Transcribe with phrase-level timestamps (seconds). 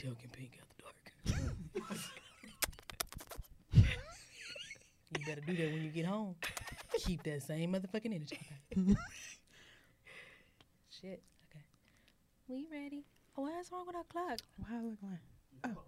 [0.00, 1.12] token pink after dark.
[3.74, 3.82] you
[5.26, 6.36] better do that when you get home.
[7.00, 8.38] Keep that same motherfucking energy.
[11.00, 11.22] Shit.
[11.50, 11.64] Okay.
[12.48, 13.04] We ready?
[13.36, 14.38] Oh, what's wrong with our clock?
[14.56, 15.20] Why look like?
[15.64, 15.82] Oh.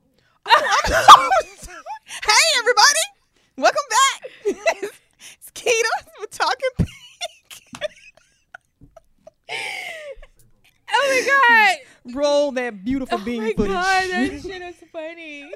[0.47, 1.31] oh.
[2.05, 3.07] hey everybody,
[3.57, 4.31] welcome back.
[4.45, 5.95] it's Keita.
[6.21, 6.89] We're talking pink.
[10.95, 11.92] Oh my god!
[12.05, 13.73] Roll that beautiful Oh bean my footage.
[13.73, 15.51] god, that shit is funny.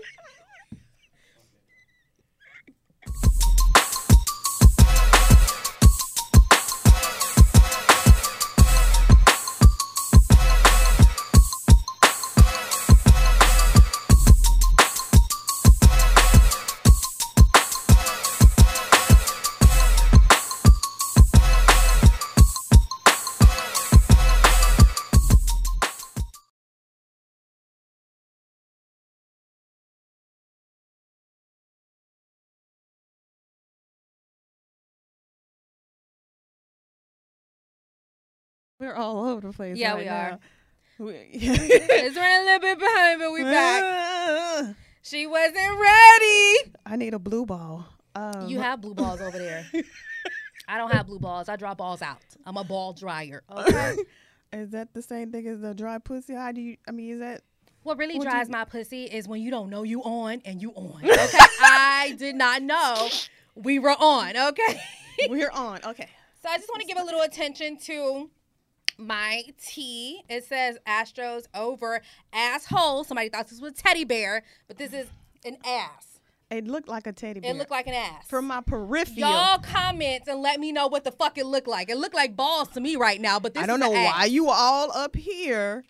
[38.79, 39.77] We're all over the place.
[39.79, 40.31] Yeah, right we are.
[40.33, 40.39] now.
[40.99, 44.75] We- It's running a little bit behind, but we back.
[45.03, 46.73] She wasn't ready.
[46.85, 47.87] I need a blue ball.
[48.17, 49.65] Um, You have blue balls over there.
[50.67, 51.49] I don't have blue balls.
[51.49, 52.19] I draw balls out.
[52.45, 53.45] I'm a ball dryer.
[53.49, 53.99] Okay.
[54.53, 56.35] Is that the same thing as the dry pussy?
[56.35, 56.77] How do you?
[56.89, 57.43] I mean, is that?
[57.85, 60.73] What really What you- my pussy is when you don't know you on and you
[60.73, 61.01] on.
[61.05, 61.39] Okay.
[61.61, 63.09] I did not know
[63.55, 64.37] we were on.
[64.37, 64.81] Okay.
[65.29, 65.79] We're on.
[65.87, 66.09] Okay.
[66.43, 68.29] So I just want to give a little attention to
[68.99, 70.23] my tea.
[70.29, 72.01] It says Astros over
[72.33, 73.05] asshole.
[73.05, 75.07] Somebody thought this was a teddy bear, but this is
[75.45, 76.21] an ass.
[76.51, 77.51] It looked like a teddy bear.
[77.51, 78.27] It looked like an ass.
[78.29, 79.19] from my peripheral.
[79.19, 81.91] Y'all comment and let me know what the fuck it looked like.
[81.91, 84.29] It looked like balls to me right now, but this I don't know why ass.
[84.31, 85.83] you all up here.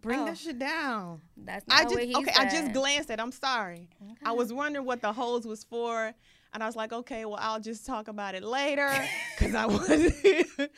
[0.00, 0.24] Bring Oh.
[0.24, 1.20] that shit down.
[1.36, 2.32] That's not I what just he okay.
[2.36, 3.18] I just glanced at.
[3.18, 3.22] it.
[3.22, 3.88] I'm sorry.
[4.24, 6.12] I was wondering what the hose was for,
[6.52, 8.92] and I was like, okay, well, I'll just talk about it later
[9.38, 10.14] because I wasn't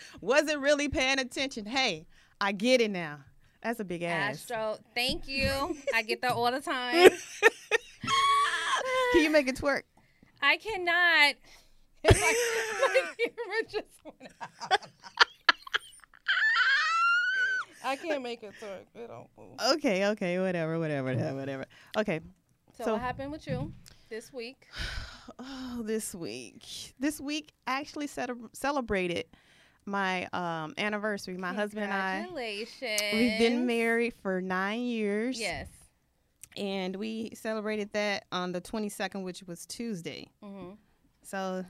[0.21, 1.67] wasn't really paying attention.
[1.67, 2.07] Hey,
[2.41, 3.19] I get it now.
[3.62, 4.34] That's a big ass.
[4.51, 5.51] Astro, thank you.
[5.95, 7.11] I get that all the time.
[9.13, 9.83] Can you make it twerk?
[10.43, 11.34] I cannot.
[12.03, 12.37] It's like,
[12.83, 14.89] my camera just went out.
[17.87, 18.84] I can't make it twerk.
[19.03, 19.59] It don't move.
[19.77, 21.65] Okay, okay, whatever, whatever, whatever, whatever.
[21.97, 22.21] Okay.
[22.77, 23.73] So, So- what happened with you
[24.11, 24.67] this week?
[25.39, 26.95] Oh, this week.
[26.99, 29.27] This week actually cele- celebrated
[29.87, 31.37] my um anniversary.
[31.37, 32.27] My husband and I.
[33.12, 35.39] We've been married for nine years.
[35.39, 35.69] Yes.
[36.57, 40.29] And we celebrated that on the 22nd, which was Tuesday.
[40.43, 40.71] hmm
[41.23, 41.65] So,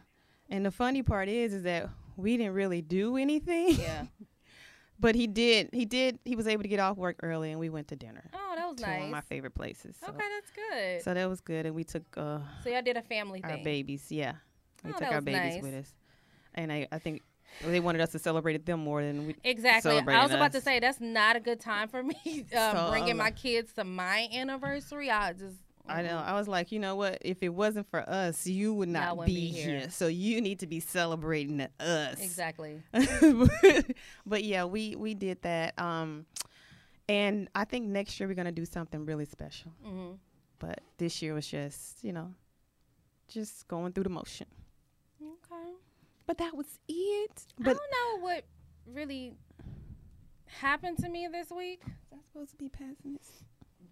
[0.51, 3.71] and the funny part is, is that we didn't really do anything.
[3.77, 4.05] Yeah.
[5.01, 5.71] but he did.
[5.73, 6.19] He did.
[6.25, 8.85] He was able to get off work early, and we went to dinner Oh, was
[8.85, 9.97] to one of my favorite places.
[10.01, 11.01] So, Okay, that's good.
[11.01, 13.65] So, so that was good, and we took uh, y'all did a family our thing.
[13.65, 14.11] babies.
[14.11, 14.35] Yeah,
[14.85, 15.63] we Oh, took our babies nice.
[15.63, 15.95] with us,
[16.55, 17.23] and I, I think
[17.63, 19.37] they wanted us to celebrate them more than we.
[19.45, 19.99] Exactly.
[19.99, 22.45] I was about to say that's not a good time for me um,
[22.77, 25.11] So, bringing um, my kids to my anniversary.
[25.11, 26.17] I just I know.
[26.17, 27.19] I was like, you know what?
[27.21, 29.81] If it wasn't for us, you would not be, be here.
[29.81, 29.91] here.
[29.91, 32.21] So you need to be celebrating us.
[32.21, 32.83] exactly.
[34.27, 35.79] but yeah, we we did that.
[35.79, 36.25] Um,
[37.09, 39.73] and I think next year we're gonna do something really special.
[39.85, 40.13] hmm
[40.59, 42.33] But this year was just, you know,
[43.29, 44.47] just going through the motion.
[45.23, 45.71] Okay.
[46.27, 47.45] But that was it.
[47.61, 48.45] I don't know what
[48.87, 49.35] really
[50.47, 51.83] happened to me this week.
[52.13, 53.45] I'm supposed to be passing this.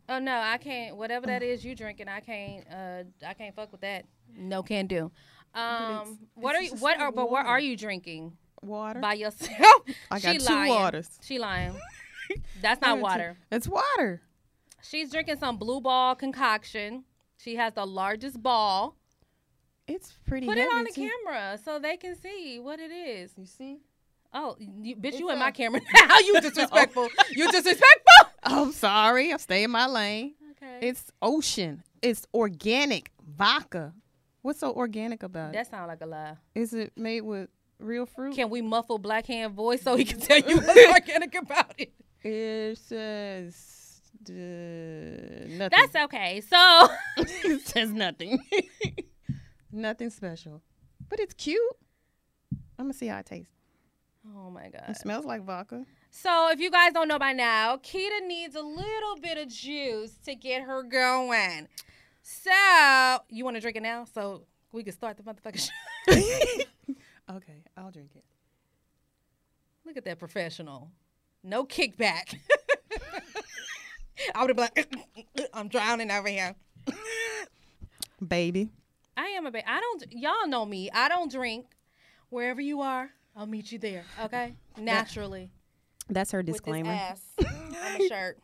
[0.09, 0.97] Oh no, I can't.
[0.97, 2.65] Whatever that is you drinking, I can't.
[2.71, 4.05] Uh, I can't fuck with that.
[4.34, 5.11] No, can do.
[5.55, 6.81] it's- Um, what it's are you?
[6.83, 7.12] What are?
[7.12, 9.01] But what are you drinking Water.
[9.01, 9.83] by yourself?
[10.11, 10.71] I got she two lying.
[10.75, 11.19] waters.
[11.22, 11.75] She lying.
[12.60, 13.37] That's not water.
[13.50, 14.22] It's water.
[14.83, 17.05] She's drinking some blue ball concoction.
[17.37, 18.97] She has the largest ball.
[19.87, 20.47] It's pretty.
[20.47, 21.09] Put it on the too.
[21.09, 23.33] camera so they can see what it is.
[23.37, 23.78] You see?
[24.34, 26.19] Oh, you, bitch, It's you in my camera now.
[26.21, 26.41] you oh.
[26.41, 27.09] disrespectful.
[27.33, 28.30] you disrespectful.
[28.45, 29.33] I'm sorry.
[29.33, 30.34] I'm staying in my lane.
[30.53, 30.86] Okay.
[30.89, 31.83] It's ocean.
[32.01, 33.92] It's organic vodka.
[34.42, 35.53] What's so organic about it?
[35.54, 36.36] that sounds like a lie.
[36.54, 37.48] Is it made with
[37.78, 38.34] real fruit?
[38.34, 41.92] Can we muffle Black Hand voice so he can tell you what's organic about it?
[42.24, 44.33] It says uh,
[45.48, 45.69] nothing.
[45.71, 46.41] That's okay.
[46.41, 46.57] So
[47.16, 48.39] it says nothing.
[49.72, 50.63] nothing special,
[51.09, 51.60] but it's cute.
[52.78, 53.53] I'm gonna see how it tastes.
[54.36, 54.84] Oh my god.
[54.89, 55.84] It smells like vodka.
[56.10, 60.16] So if you guys don't know by now, Keita needs a little bit of juice
[60.24, 61.66] to get her going.
[62.22, 62.51] So
[63.28, 65.71] you want to drink it now so we can start the motherfucking
[66.09, 66.65] show.
[67.30, 68.24] Okay, I'll drink it.
[69.84, 70.91] Look at that professional.
[71.44, 72.36] No kickback.
[74.34, 74.86] I would have been
[75.16, 76.54] like, I'm drowning over here.
[78.27, 78.68] Baby.
[79.16, 79.65] I am a baby.
[79.66, 80.12] I don't.
[80.12, 80.89] Y'all know me.
[80.92, 81.66] I don't drink.
[82.30, 84.04] Wherever you are, I'll meet you there.
[84.24, 85.50] Okay, naturally.
[86.09, 86.91] That's her With this disclaimer.
[86.92, 88.38] ass on the shirt.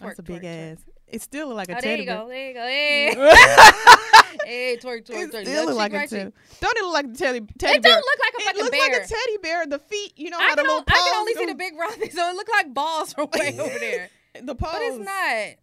[0.00, 0.72] That's a big twerk, twerk.
[0.72, 0.78] ass.
[1.06, 2.16] It still like a Oh, there teddy you bear.
[2.18, 2.28] go.
[2.28, 2.66] There you go.
[2.66, 3.96] Hey,
[4.44, 5.46] hey, twerk, twerk, It twerk.
[5.46, 6.32] Left look like a teddy.
[6.60, 7.92] Don't it look like a teddy, teddy It bear?
[7.92, 8.92] don't look like a it fucking looks bear.
[8.92, 9.66] like a teddy bear.
[9.66, 12.12] The feet, you know I how the little I can only see the big Rothy,
[12.12, 14.08] so it look like balls from way over there.
[14.42, 14.72] the paws.
[14.72, 15.56] But it's not.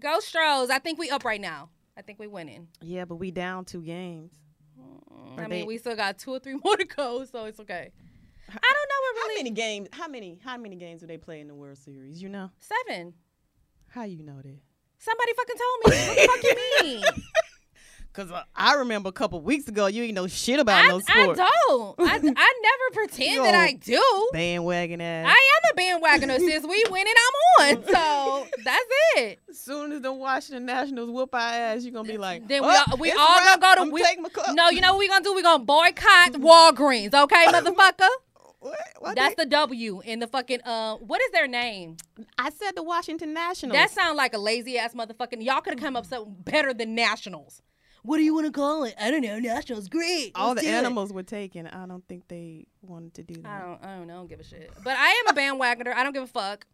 [0.00, 0.70] Go Stros.
[0.70, 1.68] I think we up right now.
[1.96, 2.68] I think we winning.
[2.80, 4.32] Yeah, but we down two games.
[4.80, 7.60] Mm, I they- mean, we still got two or three more to go, so it's
[7.60, 7.90] okay.
[8.48, 9.88] I don't know what How many games?
[9.92, 10.38] How many?
[10.44, 12.22] How many games do they play in the World Series?
[12.22, 12.50] You know?
[12.58, 13.14] Seven.
[13.88, 14.58] How you know that?
[14.98, 16.06] Somebody fucking told me.
[16.08, 16.42] What the fuck
[16.82, 17.02] you mean?
[18.12, 20.98] Cause uh, I remember a couple weeks ago you ain't know shit about I, no
[21.00, 21.38] sport.
[21.40, 21.94] I don't.
[22.00, 24.28] I, I never pretend that I do.
[24.34, 25.26] Bandwagon ass.
[25.34, 26.38] I am a bandwagoner.
[26.38, 27.82] Since we win and I'm on.
[27.92, 28.84] So that's
[29.16, 29.38] it.
[29.48, 32.68] as soon as the Washington Nationals whoop our ass, you're gonna be like, Then we
[32.68, 33.60] "Oh, all, we it's all wrap.
[33.60, 33.80] gonna go to.
[33.88, 34.54] I'm We, taking my cup.
[34.54, 35.34] no, you know what we gonna do?
[35.34, 38.08] We gonna boycott Walgreens, okay, motherfucker.
[38.60, 38.78] What?
[39.00, 40.60] What That's they- the W in the fucking.
[40.64, 41.96] Uh, what is their name?
[42.38, 43.74] I said the Washington Nationals.
[43.76, 45.42] That sound like a lazy ass motherfucking.
[45.42, 47.62] Y'all could have come up with something better than Nationals.
[48.02, 48.94] What do you want to call it?
[49.00, 49.38] I don't know.
[49.38, 50.32] Nationals, great.
[50.34, 50.78] all Let's the do it.
[50.78, 51.66] animals were taken.
[51.68, 53.48] I don't think they wanted to do that.
[53.48, 53.84] I don't.
[53.84, 54.14] I don't know.
[54.14, 54.70] I don't give a shit.
[54.82, 55.94] But I am a bandwagoner.
[55.94, 56.66] I don't give a fuck.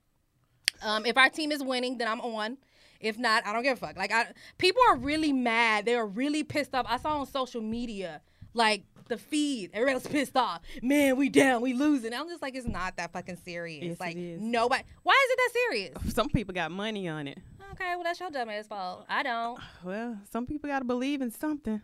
[0.82, 2.56] Um, if our team is winning, then I'm on.
[3.00, 3.96] If not, I don't give a fuck.
[3.96, 4.28] Like I,
[4.58, 5.84] people are really mad.
[5.84, 6.86] They are really pissed off.
[6.88, 8.22] I saw on social media,
[8.54, 10.60] like the feed, everybody's pissed off.
[10.82, 12.12] Man, we down, we losing.
[12.12, 13.84] I'm just like, it's not that fucking serious.
[13.84, 14.82] Yes, like nobody.
[15.02, 15.96] Why is it that serious?
[16.14, 17.38] Some people got money on it.
[17.72, 19.04] Okay, well that's your dumb ass fault.
[19.08, 19.58] I don't.
[19.84, 21.80] Well, some people got to believe in something.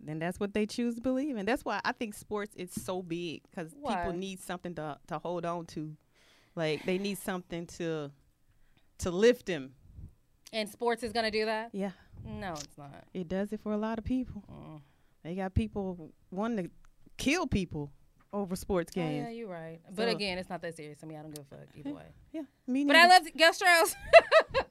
[0.00, 1.44] Then that's what they choose to believe in.
[1.44, 5.44] That's why I think sports is so big because people need something to to hold
[5.44, 5.96] on to.
[6.54, 8.10] Like they need something to
[8.98, 9.72] to lift them.
[10.52, 11.70] And sports is gonna do that?
[11.72, 11.90] Yeah,
[12.24, 13.04] No, it's not.
[13.12, 14.44] it does it for a lot of people.
[14.50, 14.80] Mm.
[15.28, 16.70] They got people wanting to
[17.18, 17.92] kill people
[18.32, 19.36] over sports Oh, yeah, games.
[19.36, 19.78] you're right.
[19.94, 21.16] But again, it's not that serious to me.
[21.18, 22.04] I don't give a fuck either way.
[22.32, 22.94] yeah, me neither.
[22.94, 23.94] But I love Gastros.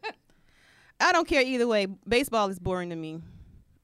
[1.00, 1.86] I don't care either way.
[2.08, 3.22] Baseball is boring to me.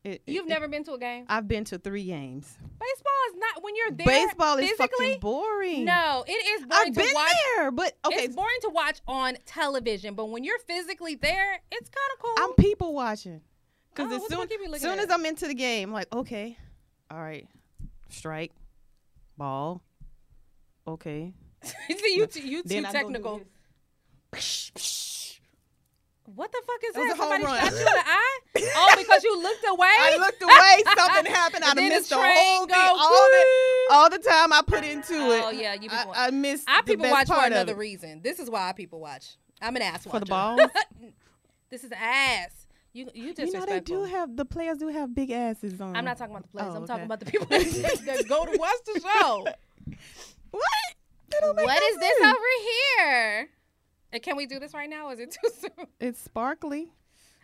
[0.03, 1.25] It, You've it- never been to a game?
[1.29, 2.57] I've been to three games.
[2.59, 4.07] Baseball is not when you're there.
[4.07, 5.85] Baseball is fucking boring.
[5.85, 7.33] No, it is boring I've to been watch.
[7.55, 11.89] there, but okay, It's boring to watch on television, but when you're physically there, it's
[11.89, 12.33] kind of cool.
[12.39, 13.41] I'm people watching.
[13.95, 15.05] Because Oh, as soon, fuck you be looking soon at?
[15.05, 16.57] as I'm into the game, I'm like, okay,
[17.13, 17.47] all right,
[18.09, 18.51] strike,
[19.37, 19.81] ball,
[20.87, 21.33] okay.
[21.89, 23.41] You, t- you too Then I go do technical.
[24.31, 25.39] this.
[26.25, 27.19] What the fuck is That was that?
[27.19, 27.59] a home Somebody run.
[27.61, 28.39] shot you in the eye?
[28.75, 29.87] Oh, because you looked away?
[29.89, 31.63] I looked away, something happened.
[31.65, 32.75] I And then the missed the train whole thing.
[32.75, 35.43] go, All the, all the time I put into it.
[35.45, 36.13] Oh, yeah, you people.
[36.15, 37.77] I, I missed I the people best watch for part of another it.
[37.77, 38.21] reason.
[38.23, 39.35] This is why I people watch.
[39.61, 40.25] I'm an ass For the watcher.
[40.29, 40.71] balls?
[41.69, 42.62] this is ass.
[42.93, 45.95] You you You know they do have the players do have big asses on.
[45.95, 46.73] I'm not talking about the players.
[46.73, 49.47] Oh, I'm talking about the people that, go to watch the show.
[50.51, 50.63] What?
[51.31, 53.49] That don't make What is this over here?
[54.11, 55.09] And can we do this right now?
[55.09, 55.87] Is it too soon?
[55.99, 56.91] It's sparkly.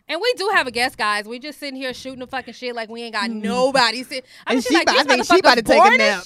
[0.08, 1.24] And we do have a guest, guys.
[1.26, 4.04] We just sitting here shooting the fucking shit like we ain't got nobody.
[4.04, 4.24] Sit.
[4.46, 4.54] I Mm.
[4.54, 6.24] And mean, she like, about- I think she about to take a nap.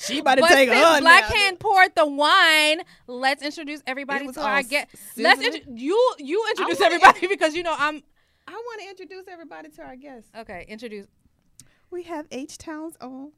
[0.00, 1.34] She about to But take since Black nap.
[1.34, 4.88] Hand poured the wine, let's introduce everybody to our guest.
[5.16, 8.02] Let's intro- you you introduce everybody because you know I'm
[8.46, 10.28] I want to introduce everybody to our guest.
[10.38, 10.64] okay.
[10.68, 11.06] Introduce.
[11.90, 13.32] We have H Town's own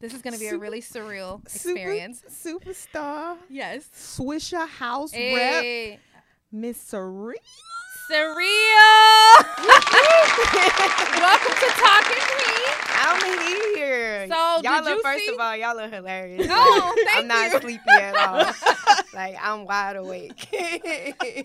[0.00, 2.22] This is gonna be a really surreal super- experience.
[2.28, 3.88] superstar, Yes.
[3.94, 5.20] Swisher House rep,
[5.62, 5.98] Hey,
[6.50, 7.38] Miss Serena.
[8.10, 9.30] surreal.
[11.20, 12.69] Welcome to Talking Queen.
[13.02, 14.26] I'm here.
[14.28, 16.46] So, y'all look you first see- of all, y'all look hilarious.
[16.46, 17.60] Like, thank I'm not you.
[17.60, 18.54] sleepy at all.
[19.14, 20.48] like I'm wide awake.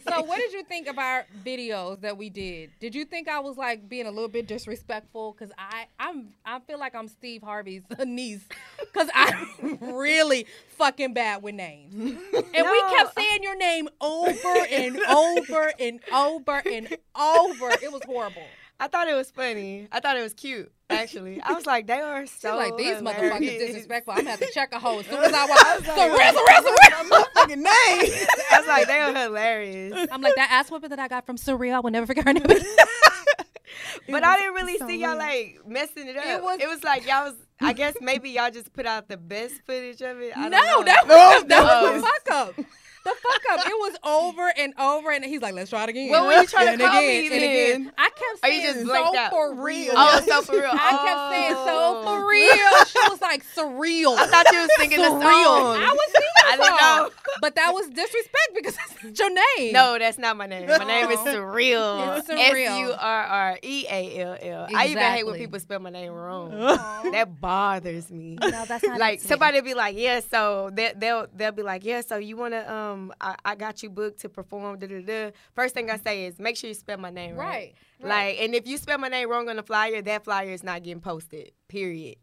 [0.07, 2.71] So, what did you think of our videos that we did?
[2.79, 5.33] Did you think I was like being a little bit disrespectful?
[5.33, 8.45] Cause I, I'm, I feel like I'm Steve Harvey's niece.
[8.93, 10.45] Cause I'm really
[10.77, 16.61] fucking bad with names, and we kept saying your name over and over and over
[16.65, 17.69] and over.
[17.81, 18.43] It was horrible.
[18.79, 19.87] I thought it was funny.
[19.91, 20.71] I thought it was cute.
[20.89, 23.33] Actually, I was like, they are She's so like these hilarious.
[23.33, 24.13] motherfuckers disrespectful.
[24.13, 25.79] I'm gonna have to check a hoe as soon as I I walk.
[25.79, 27.09] was like, Surreal, surreal, surreal.
[27.09, 28.27] Motherfucking name.
[28.51, 30.07] I was like, they are hilarious.
[30.11, 31.73] I'm like that ass whipping that I got from Surreal.
[31.73, 32.45] I will never forget her name.
[34.07, 36.25] But I didn't really so see y'all like messing it up.
[36.25, 37.33] It was- it was like y'all was.
[37.61, 40.33] I guess maybe y'all just put out the best footage of it.
[40.37, 42.65] I No, that No, was, that that was was- the fuck up.
[43.05, 43.67] The fuck up.
[43.67, 46.47] It was over and over, and he's like, "Let's try it again." What were you
[46.47, 47.81] trying to and call again, me and then?
[47.81, 47.91] again.
[47.97, 49.29] I kept saying just so out?
[49.29, 49.93] for real.
[49.95, 50.71] Oh, so for real.
[50.73, 52.03] I kept saying so Oh.
[52.03, 52.85] for real.
[52.87, 54.17] She was like surreal.
[54.17, 55.45] I thought you was singing the surreal.
[55.45, 55.77] song.
[55.77, 57.09] I was singing I the didn't know.
[57.41, 59.73] But that was disrespect because that's not your name.
[59.73, 60.67] No, that's not my name.
[60.67, 62.17] My name is Surreall.
[62.17, 62.67] It's Surreall.
[62.67, 64.67] S U R R E A L L.
[64.75, 66.53] I even hate when people spell my name wrong.
[66.53, 67.09] Aw.
[67.11, 68.37] That bothers me.
[68.41, 71.63] no, that's not like it to somebody be like, yeah, so they, they'll they'll be
[71.63, 74.79] like, yeah, so you wanna um, I, I got you booked to perform.
[74.79, 75.31] Da, da, da.
[75.53, 77.45] First thing I say is make sure you spell my name right.
[77.45, 77.73] Right.
[78.01, 78.09] right.
[78.09, 80.83] Like, and if you spell my name wrong on the flyer, that flyer is not
[80.83, 81.51] getting posted.
[81.67, 82.17] Period.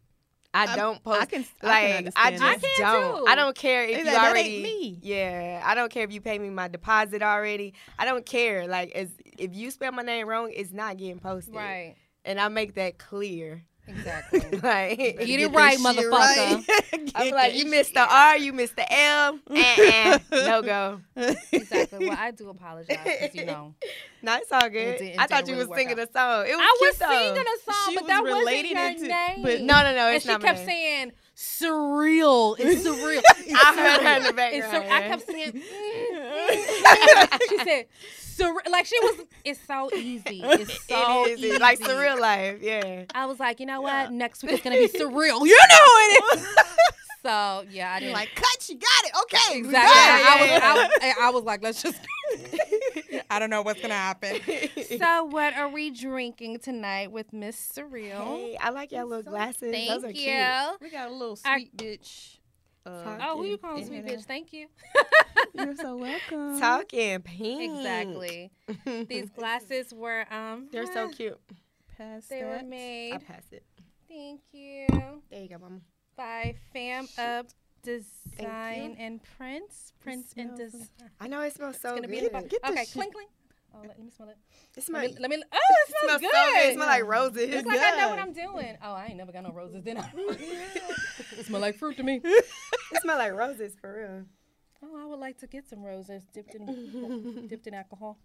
[0.53, 1.21] I I- don't post.
[1.21, 2.79] I can- I like can understand just.
[2.81, 3.17] I don't.
[3.19, 3.25] too.
[3.27, 4.63] I don't care if They you like, that ain't already.
[4.63, 4.99] me.
[5.01, 7.73] Yeah, I don't care if you pay me my deposit already.
[7.97, 8.67] I don't care.
[8.67, 11.55] Like, as if you spell my name wrong, it's not getting posted.
[11.55, 11.95] right.
[12.25, 13.63] And I make that clear.
[13.85, 14.39] Exactly.
[14.63, 16.09] like, Get it right, motherfucker.
[16.11, 17.11] right.
[17.15, 19.39] I'm like, you missed the R, you missed the L.
[19.49, 21.01] Uh-uh, no go.
[21.51, 22.07] exactly.
[22.07, 23.73] Well, I do apologize because you know
[24.21, 24.97] No, it's all good.
[24.99, 26.07] didn't- I thought you really was singing out.
[26.07, 26.45] a song.
[26.47, 27.09] It was I cute was though.
[27.09, 29.41] singing a song, She but was that wasn't relating your to- name.
[29.43, 30.67] but- No, no, no, and it's she not my kept name.
[30.67, 32.55] saying surreal.
[32.59, 33.21] It's surreal.
[33.39, 34.53] It's I heard her in the surreal.
[34.53, 35.51] It's sur- background, I kept saying.
[35.51, 37.85] mm, she said
[38.37, 38.69] surreal.
[38.69, 39.25] Like she was.
[39.45, 40.41] It's so easy.
[40.43, 41.47] It's so it is easy.
[41.49, 42.59] it's like surreal life.
[42.61, 43.05] Yeah.
[43.13, 43.91] I was like, you know what?
[43.91, 44.09] Yeah.
[44.09, 45.45] Next week it's gonna be surreal.
[45.45, 46.47] You know it is.
[47.23, 48.13] so yeah, I You're didn't.
[48.13, 49.11] like, cut, you got it.
[49.23, 49.61] Okay.
[49.61, 49.71] we Exactly.
[49.73, 51.99] got I, was, yeah, I, was, I was like, let's just.
[53.29, 54.39] I don't know what's gonna happen.
[54.99, 58.37] So, what are we drinking tonight with Miss Surreall?
[58.37, 59.71] Hey, I like your little glasses.
[59.71, 60.13] Thank Those are you.
[60.13, 60.81] cute.
[60.81, 62.37] We got a little I- sweet bitch.
[62.85, 64.23] Uh, Oh, who you calling sweet bitch?
[64.25, 64.67] Thank you.
[65.53, 66.59] You're so welcome.
[66.59, 67.77] Talking pink.
[67.77, 68.51] Exactly.
[69.07, 70.67] These glasses were um.
[70.71, 71.39] They're so cute.
[71.97, 73.13] Pass They were that.
[73.13, 73.63] I pass it.
[74.09, 74.87] Thank you.
[75.31, 75.79] There you go, mama.
[76.17, 77.47] By Fam Up
[77.83, 79.93] Design and Prince.
[79.99, 80.87] Prince and Design.
[81.19, 82.11] I know it smells so it's gonna good.
[82.11, 82.45] be in the box.
[82.49, 83.29] Get Okay, clink clink.
[83.75, 84.37] Oh, let, let me smell it.
[84.51, 85.37] It Let smells, me, let me.
[85.51, 86.31] Oh, it it smells, smells good.
[86.31, 86.69] so good.
[86.69, 87.49] It smells like roses.
[87.49, 88.19] It's like I know what.
[88.19, 88.77] I'm doing.
[88.83, 90.09] Oh, I ain't never got no roses, then I?
[90.15, 92.21] it smells like fruit to me.
[92.23, 92.45] it
[93.01, 94.25] smells like roses for real.
[94.83, 98.17] Oh, I would like to get some roses dipped in dipped in alcohol.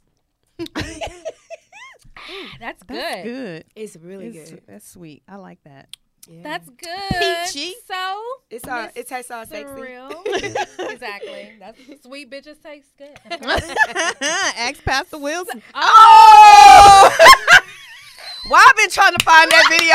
[0.60, 2.96] Ah, that's good.
[2.98, 3.64] That's good.
[3.74, 4.62] It's really It's- good.
[4.66, 5.22] That's sweet.
[5.28, 5.88] I like that.
[6.28, 6.42] Yeah.
[6.42, 7.47] That's good.
[7.52, 7.75] Peachy.
[7.87, 9.64] So it's all, Miss it tastes all sexy.
[9.64, 10.12] surreal.
[10.90, 11.54] exactly.
[11.58, 13.16] That's sweet bitches taste good.
[14.20, 15.62] Ask Pastor Wilson.
[15.75, 17.11] Oh!
[17.11, 17.61] oh!
[18.49, 19.94] Why I've been trying to find that video?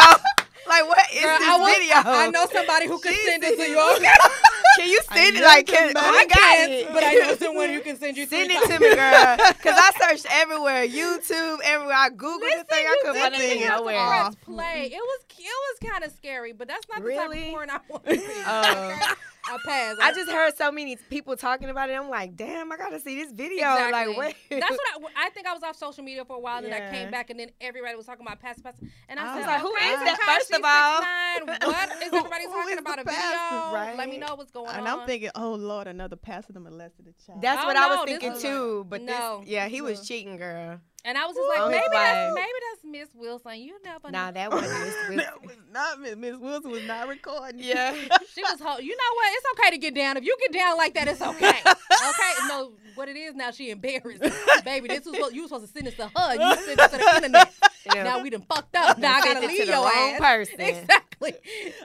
[0.67, 1.95] Like, what is Girl, this I, want- video?
[1.97, 3.77] I know somebody who can send it to you.
[4.77, 4.81] Jesus.
[4.81, 4.83] Okay.
[4.83, 5.43] Can you I send it?
[5.43, 6.17] Like, can, oh somebody.
[6.17, 6.93] I I got it.
[6.93, 8.25] but I know someone who can send you.
[8.25, 9.37] Send it to me, girl.
[9.53, 10.87] Because I searched everywhere.
[10.87, 11.95] YouTube, everywhere.
[11.95, 12.85] I Googled Listen, the thing.
[12.87, 14.07] I couldn't find didn't anything have to nowhere.
[14.07, 14.85] press play.
[14.93, 17.79] It was it was kind of scary, but that's not the type of porn I
[17.89, 18.43] want to see.
[18.45, 18.91] Oh.
[19.01, 19.13] Okay?
[19.45, 19.95] I pass.
[20.01, 21.93] I just heard so many people talking about it.
[21.93, 23.57] I'm like, damn, I gotta see this video.
[23.73, 23.91] Exactly.
[23.91, 24.35] Like, what?
[24.49, 25.47] That's what I, I think.
[25.47, 27.49] I was off social media for a while, and then I came back, and then
[27.59, 30.19] everybody was talking about Pastor Pastor, and I, I was like, who okay, is that,
[30.39, 31.01] first of all?
[31.01, 32.99] 6ix9ine, What is everybody talking is about?
[32.99, 33.19] A video?
[33.19, 33.97] pastor?
[33.97, 34.87] Let me know what's going And on.
[34.87, 37.41] And I'm thinking, oh Lord, another pastor molested a child.
[37.41, 38.85] That's Oh, what I was thinking too.
[38.89, 39.39] But no.
[39.41, 40.79] this, yeah, he was cheating, girl.
[41.05, 43.55] And I was just like, On maybe that's maybe that's Miss Wilson.
[43.61, 44.17] You never know.
[44.25, 45.15] Nah, that wasn't Miss Wilson.
[45.17, 47.59] that was not Miss Miss Wilson was not recording.
[47.61, 47.95] Yeah.
[48.33, 49.31] She was, ho- you know what?
[49.33, 50.17] It's okay to get down.
[50.17, 51.49] If you get down like that, it's okay.
[51.49, 53.51] Okay, no, what it is now?
[53.51, 54.23] She embarrassed,
[54.65, 54.87] baby.
[54.87, 56.33] This was what you were supposed to send this to her.
[56.33, 57.53] You sent it to the internet.
[57.93, 58.03] Yeah.
[58.03, 58.97] Now we done fucked up.
[58.97, 60.19] Now I gotta it to leave the your wrong ass.
[60.49, 60.61] person.
[60.61, 61.33] Exactly.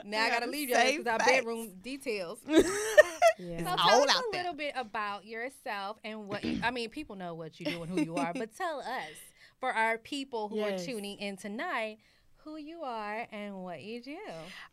[0.05, 1.31] Now I gotta gotta leave your ass because our facts.
[1.31, 2.39] bedroom details.
[3.41, 3.63] Yeah.
[3.63, 4.41] So all tell us out a there.
[4.43, 7.89] little bit about yourself and what you, I mean, people know what you do and
[7.89, 9.15] who you are, but tell us
[9.61, 10.81] for our people who Yes.
[10.81, 11.99] are tuning in tonight
[12.43, 14.17] who you are and what you do.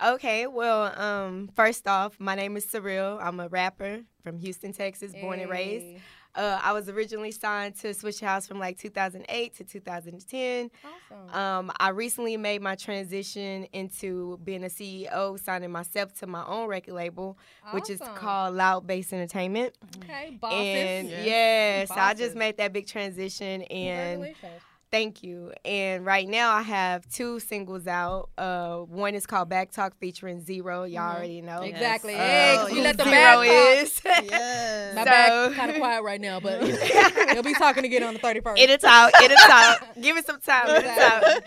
[0.05, 3.21] Okay, well, um, first off, my name is Surreall.
[3.23, 6.03] I'm a rapper from Houston, Texas, born and raised.
[6.37, 10.71] Uh, I was originally signed to Swisher House from like 2008 to 2010.
[11.11, 11.35] Awesome.
[11.35, 16.69] Um, I recently made my transition into being a CEO, signing myself to my own
[16.69, 17.39] record label,
[17.73, 19.75] which is called Loud Bass Entertainment.
[20.03, 20.59] Okay, bosses.
[20.59, 21.27] And Yes.
[21.89, 24.63] yeah, so I just made that big transition and Congratulations.
[24.93, 25.53] Thank you.
[25.65, 28.31] And right now I have two singles out.
[28.39, 30.85] Uh, one is called Bag Talk featuring Z-Ro.
[30.85, 31.17] Y'all Mhm.
[31.17, 31.63] already know.
[31.63, 32.15] Exactly.
[32.15, 33.83] Uh, Yeah, 'cause you you let the who back Z-Ro talk.
[33.83, 34.01] is.
[34.31, 34.95] Yes.
[34.95, 36.61] My So- back kind of quiet right now, but
[37.35, 38.59] you'll be talking again on the 31st.
[38.59, 39.13] It'll talk.
[39.23, 39.87] It'll talk.
[40.01, 40.69] Give it some time.
[40.69, 41.45] It'll talk.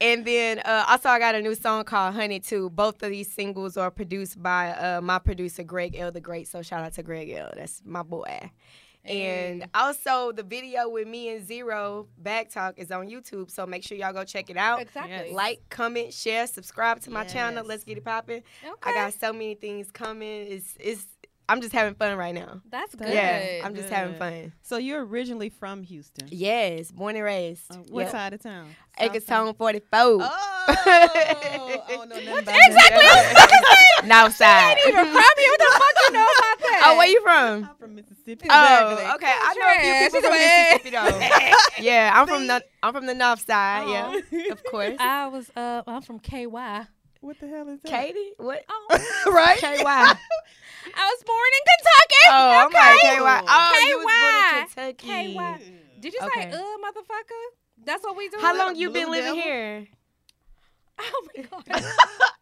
[0.00, 2.70] And then uh, also I got a new song called Honey too.
[2.70, 6.48] Both of these singles are produced by uh, my producer Greg L the Great.
[6.48, 7.50] So shout out to Greg L.
[7.54, 8.50] That's my boy.
[9.08, 9.68] And mm.
[9.74, 13.50] also the video with me and Z-Ro Bag Talk is on YouTube.
[13.50, 14.80] So make sure y'all go check it out.
[14.82, 15.32] exactly.
[15.32, 17.64] Like, comment, share, subscribe to my channel.
[17.64, 18.42] Let's get it popping.
[18.64, 18.90] okay.
[18.90, 20.46] I got so many things coming.
[20.48, 21.06] It's it's
[21.50, 22.60] I'm just having fun right now.
[22.70, 23.08] That's good.
[23.08, 24.52] Yeah, I'm just having fun.
[24.62, 26.28] So you're originally from Houston.
[26.30, 27.62] Yes, born and raised.
[27.72, 28.10] Uh, what Yep.
[28.10, 28.68] side of town?
[29.00, 29.88] Acretone 44.
[29.92, 30.18] Oh,
[30.68, 33.02] I don't know nothing about Exactly.
[33.02, 34.02] that.
[34.04, 34.76] North side.
[34.86, 35.14] even from you.
[35.14, 36.82] What the fuck you know about that?
[36.86, 37.64] Oh, where you from?
[37.64, 38.44] I'm from Mississippi.
[38.46, 39.04] Exactly.
[39.06, 39.32] Oh, okay.
[39.34, 40.10] I know a Trash.
[40.10, 41.82] few people from She's Mississippi though.
[41.82, 42.46] yeah, I'm from See?
[42.48, 43.84] the I'm from the north side.
[43.86, 44.22] Oh.
[44.30, 44.96] Yeah, of course.
[45.00, 46.46] I was uh I'm from KY.
[47.20, 47.90] What the hell is that?
[47.90, 48.64] Katie, what?
[48.68, 48.86] Oh,
[49.32, 49.58] right?
[49.58, 49.68] KY.
[49.84, 50.14] I
[51.12, 52.26] was born in Kentucky.
[52.30, 53.46] Oh, I'm like KY.
[53.48, 55.34] Oh, you was born in Kentucky.
[55.34, 56.00] KY.
[56.00, 56.50] Did you Okay.
[56.50, 57.44] say uh motherfucker?
[57.84, 58.38] That's what we do.
[58.40, 59.42] How long you been living Devil?
[59.42, 59.86] here?
[61.00, 61.62] Oh my god.
[61.70, 61.76] I'm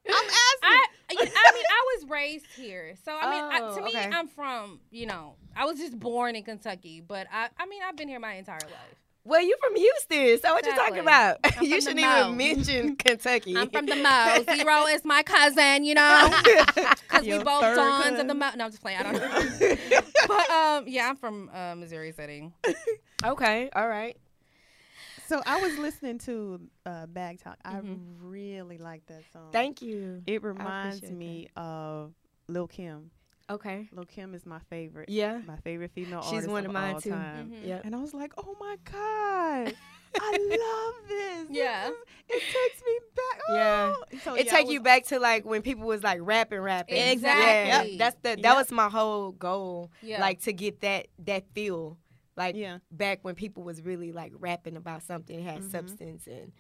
[0.09, 0.63] asking.
[0.63, 3.91] I, you- I mean, I was raised here, so I mean, I, Oh, to me,
[3.91, 4.09] okay.
[4.11, 7.97] I'm from, you know, I was just born in Kentucky, but I, I mean, I've
[7.97, 8.99] been here my entire life.
[9.27, 11.01] Well, you're from Houston, so what you talking Exactly.
[11.01, 11.39] about?
[11.59, 13.57] I'm you shouldn't even mention Kentucky.
[13.57, 14.45] I'm from the Mo.
[14.49, 16.33] Z-Ro is my cousin, you know,
[16.75, 18.39] because we both third dons of the cousin.
[18.39, 18.51] Mo.
[18.57, 18.99] No, I'm just playing.
[18.99, 19.77] I don't know.
[20.29, 22.53] but um, yeah, I'm from uh, Missouri City.
[23.25, 24.17] okay, all right.
[25.29, 27.59] So I was listening to uh, Bag Talk.
[27.65, 27.99] I Mhm.
[28.21, 29.49] really like that song.
[29.51, 30.23] Thank you.
[30.27, 32.13] It reminds appreciate me of
[32.47, 33.11] Lil Kim.
[33.49, 33.89] Okay.
[33.93, 35.09] Lil Kim is my favorite.
[35.09, 35.41] Yeah.
[35.47, 37.11] My favorite female She's artist one of mine all too.
[37.11, 37.51] time.
[37.51, 37.67] Mhm.
[37.67, 37.81] Yeah.
[37.85, 39.75] And I was like, oh my god,
[40.19, 40.31] I
[40.99, 41.49] love this.
[41.49, 41.89] This Yeah.
[41.89, 41.95] is-
[42.29, 43.41] it takes me back.
[43.51, 43.95] Yeah.
[43.97, 44.05] Oh.
[44.25, 46.97] So, it yeah, I take you back to like when people was like rapping, rapping.
[46.97, 47.93] Exactly.
[47.93, 48.57] Yeah, that's the that Yep.
[48.57, 49.93] was my whole goal.
[50.03, 50.21] Yeah.
[50.21, 51.99] Like to get that that feel,
[52.37, 52.79] like Yeah.
[52.91, 55.71] back when people was really like rapping about something, had Mhm.
[55.71, 56.51] substance, and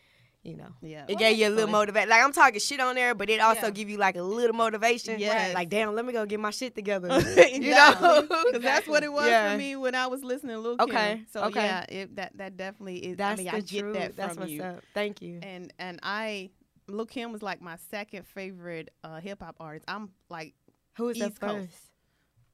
[0.46, 1.04] you know, Yeah.
[1.08, 2.08] it gave you a little motivation.
[2.08, 3.70] Like I'm talking shit on there, but it also Yeah.
[3.70, 5.18] give you like a little motivation.
[5.18, 5.54] Yes.
[5.54, 7.08] Like damn, let me go get my shit together.
[7.52, 8.22] You know.
[8.46, 9.52] Because that's what it was Yeah.
[9.52, 10.88] for me when I was listening to Lil Kim.
[10.88, 11.64] Okay, So okay.
[11.64, 13.16] yeah, it, that that definitely is.
[13.16, 13.94] That's I mean, the I get truth.
[13.96, 14.62] that That's what's you.
[14.62, 14.82] up.
[14.94, 15.40] Thank you.
[15.42, 16.50] And and I,
[16.88, 19.84] Lil Kim was like my second favorite uh, hip hop artist.
[19.88, 20.54] I'm like
[20.96, 21.68] Who is the East Coast.
[21.70, 21.82] first?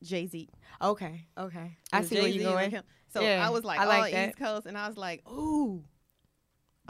[0.03, 0.49] Jay Z.
[0.81, 1.77] Okay, okay.
[1.93, 2.75] I see where you're going.
[3.13, 4.29] So Yeah, I was like, I like all that.
[4.31, 5.85] East Coast, and I was like, ooh.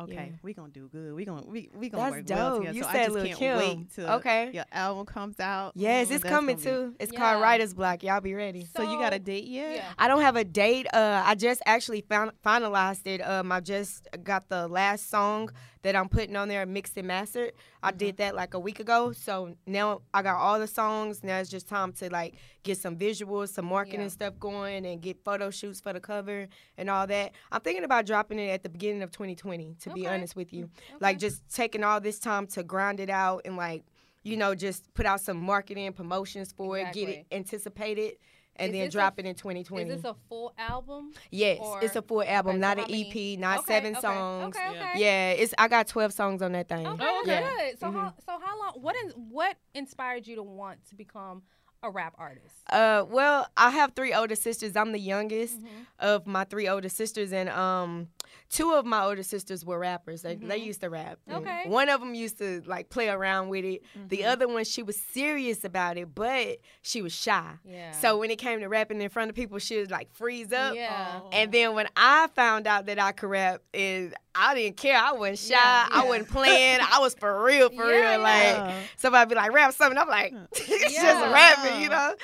[0.01, 0.37] Okay, Yeah.
[0.43, 1.13] we gonna do good.
[1.15, 2.61] We gonna we we gonna That's work well dope.
[2.61, 2.77] together.
[2.77, 3.57] You so said I just can't Kim.
[3.59, 4.51] wait till Okay.
[4.53, 5.73] your album comes out.
[5.75, 6.97] Yes, Ooh, it's coming gonna be- too.
[6.99, 7.19] It's Yeah.
[7.19, 8.03] called Writer's Block.
[8.03, 8.67] Y'all be ready.
[8.75, 9.77] So you got a date yet?
[9.77, 9.85] Yeah.
[9.99, 10.87] I don't have a date.
[10.95, 13.21] Uh, I just actually found finalized it.
[13.21, 15.50] Um, I just got the last song
[15.82, 17.52] that I'm putting on there mixed and mastered.
[17.82, 18.23] I did mm-hmm.
[18.23, 19.12] that like a week ago.
[19.12, 21.23] So now I got all the songs.
[21.23, 24.08] Now it's just time to like get some visuals, some marketing Yeah.
[24.08, 27.32] stuff going, and get photo shoots for the cover and all that.
[27.50, 29.76] I'm thinking about dropping it at the beginning of 2020.
[29.80, 33.10] To be honest with you, mm, like just taking all this time to grind it
[33.10, 33.84] out and like.
[34.25, 38.18] You know, just put out some marketing promotions for it, get it anticipated,
[38.56, 39.88] and Is then this a drop it in 2020.
[39.91, 41.12] Is this a full album?
[41.30, 44.00] Yes, it's a full album, okay, not how an many- EP, not Okay, seven okay,
[44.00, 44.56] songs.
[44.56, 44.91] Okay, Yeah.
[44.91, 45.00] okay.
[45.00, 46.86] Yeah, it's I got twelve songs on that thing.
[46.86, 47.41] Okay, Yeah.
[47.56, 47.78] good.
[47.78, 47.95] So Mhm.
[47.95, 48.73] how so how long?
[48.82, 51.43] What is what inspired you to want to become
[51.82, 52.54] a rap artist?
[52.71, 54.76] Uh, well, I have three older sisters.
[54.76, 55.86] I'm the youngest Mhm.
[55.99, 58.08] of my three older sisters, and um,
[58.49, 60.23] two of my older sisters were rappers.
[60.23, 60.64] They they Mhm.
[60.66, 61.18] used to rap.
[61.30, 61.64] Okay.
[61.66, 63.82] One of them used to like play around with it.
[64.08, 64.26] The Mhm.
[64.32, 67.54] other one, she was serious about it, but she was shy.
[67.64, 67.90] Yeah.
[67.92, 70.75] So when it came to rapping in front of people, she was like freeze up.
[70.75, 71.21] yeah.
[71.25, 71.30] Oh.
[71.32, 74.97] And then when I found out that I could rap, is I didn't care.
[74.97, 75.54] I wasn't shy.
[75.54, 76.80] Yeah, I wasn't playing.
[76.80, 78.21] I was for real, for Yeah, real.
[78.23, 78.82] Like Yeah.
[78.97, 79.99] somebody be like rap something.
[79.99, 81.02] I'm like, it's Yeah.
[81.02, 82.14] just rapping, you know.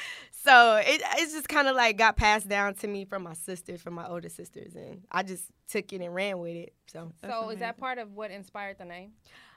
[0.45, 3.81] So it it's just kind of like got passed down to me from my sisters,
[3.83, 6.73] from my older sisters, and I just took it and ran with it.
[6.87, 9.13] So so is that part of what inspired the name?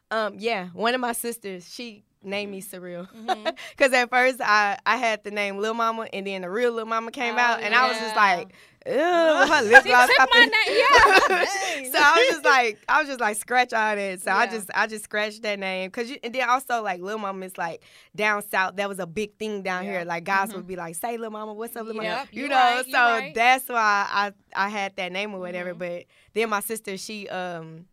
[0.10, 3.08] um yeah, one of my sisters she named me surreal.
[3.14, 3.56] Mhm.
[3.78, 6.86] Cause at first I, I had the name Lil Mama and then the real Lil
[6.86, 8.52] Mama came Oh, out and I was just like,
[8.86, 10.52] ew, my lip She gloss took my name.
[10.68, 11.46] Yeah.
[11.92, 14.22] So I was just like, I was just like scratch all that.
[14.22, 17.18] So I just, I just scratched that name because you, and then also like Lil
[17.18, 17.84] Mama is like
[18.16, 18.76] down south.
[18.78, 19.92] That was a big thing down Yeah.
[19.92, 20.06] here.
[20.06, 20.56] Like guys Mhm.
[20.58, 22.56] would be like, "Say Lil Mama, what's up, Lil Mama?" Yep, you you know.
[22.56, 23.34] right, so right.
[23.36, 25.74] that's why I, I had that name or whatever.
[25.74, 25.80] Mhm.
[25.80, 27.86] But then my sister, she um.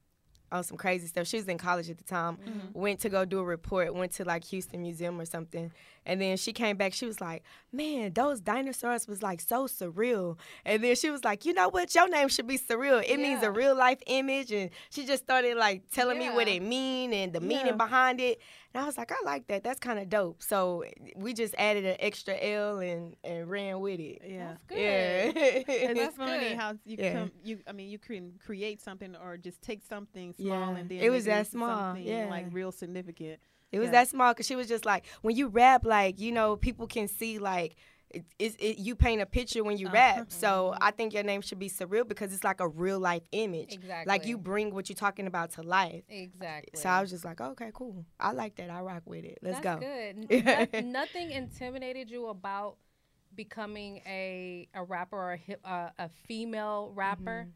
[0.51, 1.27] On some crazy stuff.
[1.27, 2.39] She was in college at the time.
[2.39, 2.73] Mhm.
[2.73, 3.93] Went to go do a report.
[3.95, 5.71] Went to like Houston Museum or something.
[6.09, 6.95] And then she came back.
[6.95, 11.45] She was like, "Man, those dinosaurs was like so surreal." And then she was like,
[11.45, 11.95] "You know what?
[11.95, 13.05] Your name should be surreal.
[13.07, 16.63] It means a real life image." And she just started like telling me what it
[16.63, 17.47] mean and the Yeah.
[17.47, 18.41] meaning behind it.
[18.75, 19.63] And I was like, "I like that.
[19.65, 20.83] That's kind of dope." So
[21.15, 24.23] we just added an extra L and and ran with it.
[24.27, 24.49] Yeah.
[24.49, 24.79] That's good.
[25.69, 25.89] Yeah.
[25.89, 27.13] And That's it's funny how you Yeah.
[27.13, 27.59] come, you.
[27.67, 30.77] I mean, you can create something or just take something small Yeah.
[30.79, 32.29] and then It was that small, something, yeah.
[32.31, 33.41] like real significant.
[33.73, 33.93] It was Yeah.
[33.93, 37.09] that small because she was just like, when you rap, like you know, people can
[37.09, 37.77] see like.
[38.11, 39.95] It, it, it, you paint a picture when you Uh-huh.
[39.95, 43.21] rap, so I think your name should be surreal because it's like a real life
[43.33, 43.75] image.
[43.75, 44.09] Exactly.
[44.11, 46.05] Like you bring what you're talking about to life.
[46.09, 46.81] Exactly.
[46.81, 48.07] So I was just like, okay, cool.
[48.19, 48.71] I like that.
[48.71, 49.37] I rock with it.
[49.43, 49.87] Let's That's go.
[50.71, 50.73] good.
[50.87, 52.79] Nothing intimidated you about
[53.37, 57.47] becoming a a rapper or a hip, uh, a female rapper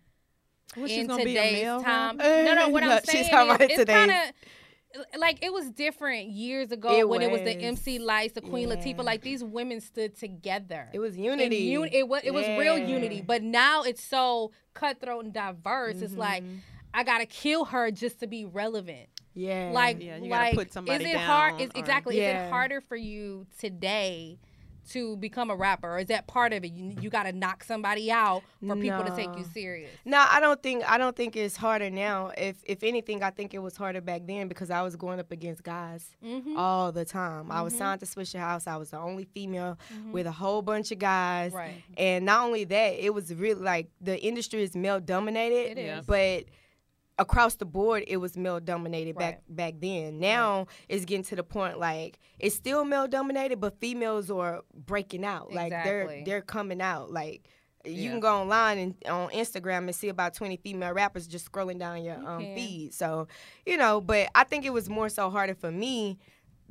[0.76, 2.18] Well, she's in gonna be a today's male time.
[2.18, 2.44] rapper?
[2.44, 2.68] No, no.
[2.68, 4.32] What I'm saying is, it's kind of
[5.18, 7.52] like it was different years ago It when it was the.
[7.56, 8.76] MC Lytes, the Queen Yeah.
[8.76, 9.04] Latifah.
[9.04, 10.88] Like these women stood together.
[10.92, 11.56] It was unity.
[11.56, 16.02] uni- it was it was real unity, but now it's so cutthroat and diverse.
[16.02, 16.58] It's like Mhm.
[16.94, 19.08] I gotta kill her just to be relevant.
[19.34, 19.70] yeah.
[19.72, 21.60] Like, Yeah, you gotta like, put somebody is it hard?
[21.60, 22.20] Is or- exactly?
[22.20, 24.38] Is it harder for you today
[24.90, 25.88] to become a rapper?
[25.94, 26.72] Or is that part of it?
[26.72, 29.90] You you gotta knock somebody out for people to take you serious.
[30.04, 32.32] No, I don't think I don't think it's harder now.
[32.36, 35.30] If if anything, I think it was harder back then because I was going up
[35.32, 36.56] against guys Mm-hmm.
[36.56, 37.50] all the time.
[37.50, 37.78] I was Mhm.
[37.78, 38.66] signed to Swisher House.
[38.66, 40.12] I was the only female Mhm.
[40.12, 41.52] with a whole bunch of guys.
[41.52, 41.82] Right.
[41.96, 45.72] And not only that, it was really like the industry is male dominated.
[45.72, 45.86] It is.
[45.86, 46.00] Yeah.
[46.06, 46.44] But
[47.22, 49.56] across the board it was male dominated back Right.
[49.56, 50.18] back then.
[50.20, 55.24] Now it's getting to the point like it's still male dominated, but females are breaking
[55.24, 55.52] out.
[55.52, 57.10] Like they're they're coming out.
[57.10, 57.48] Like
[57.84, 58.10] you Yeah.
[58.12, 62.04] can go online and on Instagram and see about 20 female rappers just scrolling down
[62.04, 62.94] your You um, feed.
[62.94, 63.26] So,
[63.66, 66.18] you know, but I think it was more so harder for me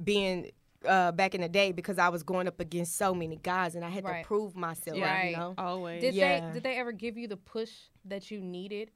[0.01, 0.51] being
[0.87, 3.85] uh, back in the day because I was going up against so many guys and
[3.85, 4.23] I had Right.
[4.23, 4.97] to prove myself.
[4.99, 5.31] Right.
[5.31, 5.53] You know?
[5.57, 6.01] Always.
[6.01, 6.47] Did Yeah.
[6.47, 7.71] they did they ever give you the push
[8.05, 8.89] that you needed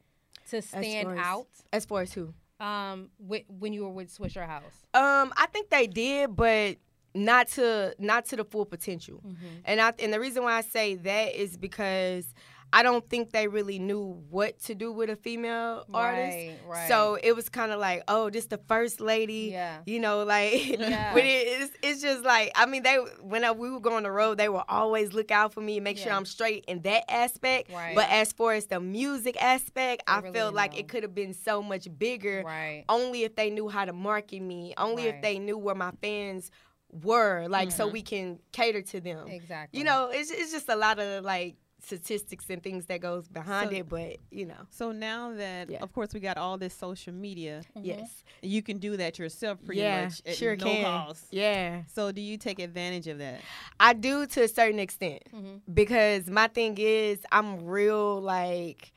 [0.49, 1.47] to stand as- out?
[1.73, 2.33] As far as who?
[2.59, 4.85] Um, wh- when you were with Swisher House.
[4.93, 6.77] Um, I think they did, but
[7.13, 9.21] not to not to the full potential.
[9.25, 9.45] Mm-hmm.
[9.65, 12.33] And I and the reason why I say that is because
[12.73, 16.35] I don't think they really knew what to do with a female artist.
[16.37, 16.87] Right, right.
[16.89, 19.49] So it was kind of like, oh, this the first lady.
[19.53, 19.77] Yeah.
[19.85, 21.13] You know, like Yeah.
[21.13, 24.03] when it, it's, it's just like I mean, they when I, we would go on
[24.03, 26.81] the road, they would always look out for me and make sure I'm straight in
[26.81, 27.71] that aspect.
[27.71, 27.95] Right.
[27.95, 31.33] But as far as the music aspect, I really feel like it could have been
[31.33, 32.83] so much bigger right.
[32.89, 35.15] only if they knew how to market me, only Right.
[35.15, 36.51] if they knew where my fans
[36.91, 37.93] were, like so Mhm.
[37.93, 39.27] we can cater to them.
[39.27, 39.79] Exactly.
[39.79, 43.69] You know, it's it's just a lot of like statistics and things that goes behind
[43.71, 45.79] So- it, but you know, So now that, Yeah.
[45.81, 47.85] of course, we got all this social media, Mhm.
[47.85, 51.27] yes, you can do that yourself pretty yeah, much at sure no can, cost.
[51.31, 51.83] yeah.
[51.93, 53.41] So do you take advantage of that?
[53.79, 55.61] I do to a certain extent Mhm.
[55.73, 58.91] because my thing is I'm real like.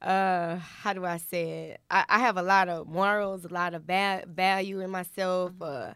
[0.00, 1.80] Uh, how do I say it?
[1.88, 5.52] I, I have a lot of morals, a lot of va- value in myself.
[5.60, 5.94] Uh,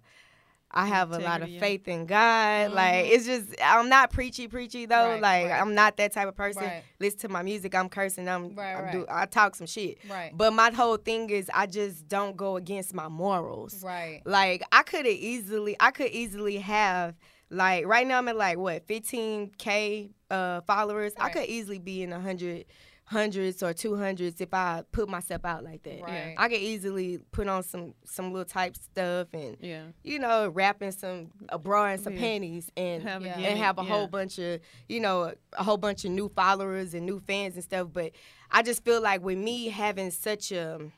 [0.71, 2.73] I have a lot of faith in God.
[2.73, 3.11] Like Mhm.
[3.11, 5.11] it's just I'm not preachy preachy though.
[5.13, 5.61] Right, like right.
[5.61, 6.65] I'm not that type of person.
[6.65, 6.83] Right.
[7.01, 9.07] Listen to my music, I'm cursing, I'm Right, I do.
[9.09, 9.99] I talk some shit.
[10.11, 10.33] Right.
[10.37, 13.83] But my whole thing is I just don't go against my morals.
[13.83, 14.21] Right.
[14.25, 17.15] Like I could have easily I could easily have
[17.49, 21.13] like right now I'm at like what 15k uh followers.
[21.19, 22.67] I could easily be in a hundred
[23.09, 26.03] hundreds or two hundreds if I put myself out like that.
[26.03, 26.35] Right.
[26.37, 29.85] I could easily put on some some little type stuff and Yeah.
[30.03, 32.21] you know, wrapping some a bra and some Yeah.
[32.21, 33.39] panties and Have a Yeah.
[33.39, 33.89] and have a yeah.
[33.89, 37.63] whole bunch of you know a whole bunch of new followers and new fans and
[37.63, 37.89] stuff.
[37.93, 38.11] But
[38.51, 40.91] I just feel like with me having such a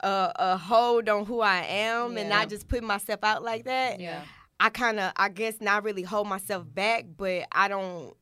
[0.00, 2.36] a, a hold on who I am and Yeah.
[2.40, 4.24] not just putting myself out like that, Yeah.
[4.58, 8.16] I kind of I guess not really hold myself back, but I don't.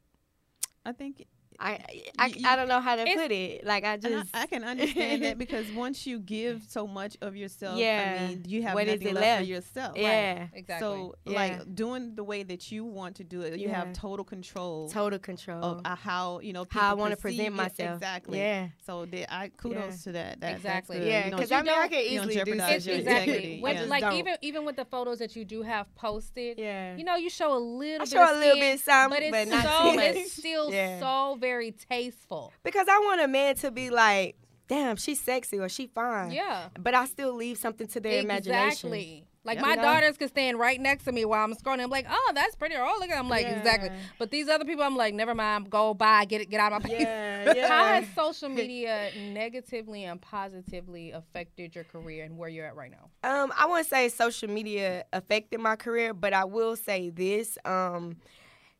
[0.85, 1.26] I think
[1.61, 1.81] I,
[2.18, 3.66] I, You- I don't know how to put it.
[3.66, 7.16] Like I and I, just I can understand that because once you give so much
[7.21, 8.18] of yourself, Yeah.
[8.21, 9.42] I mean, you have What is nothing it left, left?
[9.42, 9.97] for yourself.
[9.97, 10.87] yeah, Exactly.
[10.87, 11.37] So, Yeah.
[11.37, 13.75] like doing the way that you want to do it, you Yeah.
[13.85, 15.64] have total control total control.
[15.64, 17.97] of uh, how you know how I want to present myself.
[17.97, 18.38] Exactly.
[18.38, 18.68] Yeah.
[18.87, 19.90] So that I kudos Yeah.
[20.05, 20.40] to that.
[20.40, 20.99] that Exactly.
[20.99, 21.09] That's.
[21.11, 22.87] Yeah, You don't- because you I mean, I don't- you don't easily do jeopardize It's
[22.87, 23.33] your exactly.
[23.35, 23.83] integrity, When, yeah.
[23.85, 24.12] like don't.
[24.14, 26.97] even even with the photos that you do have posted, Yeah.
[26.97, 29.40] you know, you show a little I bit show a little bit some, but but,
[29.42, 32.52] it's not so it's still so very tasteful.
[32.62, 34.37] Because I want a man to be like,
[34.68, 36.30] damn, she's sexy or she fine.
[36.30, 36.68] Yeah.
[36.78, 38.92] But I still leave something to their imagination.
[38.92, 39.24] Exactly.
[39.44, 39.62] Like Yeah.
[39.62, 39.82] my You know?
[39.82, 41.80] daughters could stand right next to me while I'm scrolling.
[41.82, 42.74] I'm like, oh, that's pretty.
[42.74, 43.18] Or, oh, look at.
[43.18, 43.90] I'm like, exactly.
[44.18, 45.70] But these other people, I'm like, never mind.
[45.70, 46.26] Go by.
[46.26, 46.50] Get it.
[46.50, 47.00] Get out of my face.
[47.00, 52.76] Yeah, How has social media negatively and positively affected your career and where you're at
[52.76, 53.08] right now?
[53.22, 57.56] Um, I wouldn't say social media affected my career, but I will say this.
[57.64, 58.16] Um,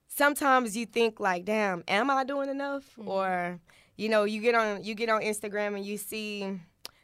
[0.09, 2.85] sometimes you think like, damn, am I doing enough?
[2.99, 3.07] Mhm.
[3.09, 3.61] Or,
[3.97, 6.59] you know, you get on you get on Instagram and you see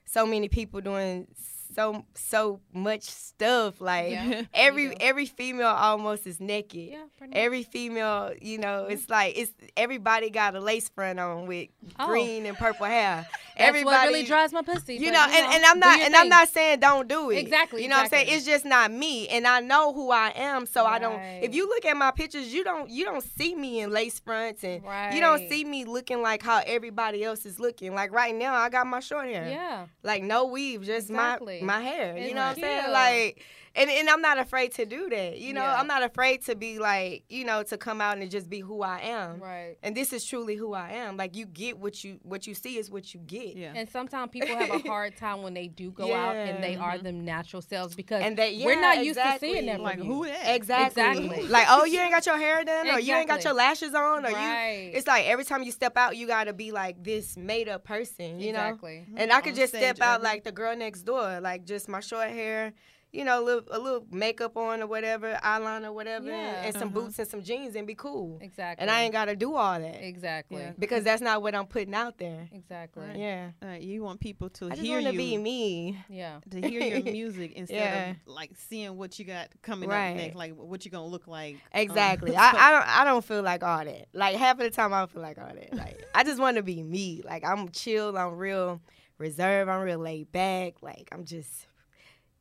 [0.05, 1.27] so many people doing
[1.75, 3.81] so so much stuff.
[3.81, 6.91] Like Yeah, every every female almost is naked.
[6.93, 7.05] Yeah.
[7.33, 12.07] Every female, you know, it's like it's everybody got a lace front on with Oh.
[12.07, 13.27] green and purple hair.
[13.57, 14.97] That's everybody, what really drives my pussy.
[14.97, 17.37] you know, and, and I'm not and I'm not saying don't do it.
[17.39, 18.27] Exactly, You know what I'm saying?
[18.31, 21.21] It's just not me, and I know who I am, so I don't.
[21.43, 24.65] If you look at my pictures, you don't you don't see me in lace fronts,
[24.65, 24.83] and
[25.15, 27.95] you don't see me looking like how everybody else is looking.
[27.95, 29.49] Like right now, I got my short hair.
[29.49, 29.87] Yeah.
[30.03, 31.61] Like no weave, just Exactly.
[31.61, 32.17] my my hair.
[32.17, 32.93] It's you know what I'm saying?
[32.93, 33.39] Like
[33.77, 35.39] and and I'm not afraid to do that.
[35.39, 35.77] You know, Yeah.
[35.81, 38.83] I'm not afraid to be like, you know, to come out and just be who
[38.83, 39.41] I am.
[39.41, 39.77] Right.
[39.83, 41.17] And this is truly who I am.
[41.17, 43.57] Like you get what you what you see is what you get.
[43.57, 43.73] Yeah.
[43.75, 46.81] And sometimes people have a hard time when they do go out and they Yeah.
[46.81, 47.05] are mm-hmm.
[47.05, 49.49] them natural selves because And that we're yeah, not used exactly.
[49.49, 49.81] to seeing that.
[49.81, 50.55] like from who that?
[50.55, 51.03] Exactly.
[51.03, 51.49] Exactly.
[51.55, 54.25] Like, oh, you ain't got your hair done, or you ain't got your lashes on,
[54.27, 54.91] or Right.
[54.93, 54.99] you.
[54.99, 58.41] It's like every time you step out, you gotta be like this made up person,
[58.41, 58.61] you know.
[58.61, 59.05] exactly.
[59.09, 59.19] Mm-hmm.
[59.19, 61.89] And I could On just step out every- like the girl next door, like just
[61.89, 62.73] my short hair,
[63.15, 66.65] you know, a little, a little makeup on or whatever, eyeliner, or whatever, Yeah.
[66.65, 67.01] and some Uh-huh.
[67.03, 68.39] boots and some jeans and be cool.
[68.41, 68.83] Exactly.
[68.83, 70.59] And I ain't gotta do all that exactly.
[70.59, 70.73] Yeah.
[70.79, 72.49] because that's not what I'm putting out there.
[72.53, 73.07] Exactly.
[73.07, 73.17] Right.
[73.17, 75.99] Yeah, Uh, you want people to I just hear want to be me.
[76.09, 76.41] Yeah.
[76.51, 78.11] to hear your music instead Yeah.
[78.11, 80.11] of like seeing what you got coming Right.
[80.11, 81.55] up next, like what you gonna look like.
[81.55, 82.35] um, Exactly.
[82.37, 84.09] I, I don't I don't feel like all that.
[84.13, 85.73] Like half of the time I don't feel like all that.
[85.75, 87.23] Like I just want to be me.
[87.25, 88.81] Like I'm chill, I'm real
[89.19, 90.83] reserved, I'm real laid back.
[90.83, 91.67] Like I'm just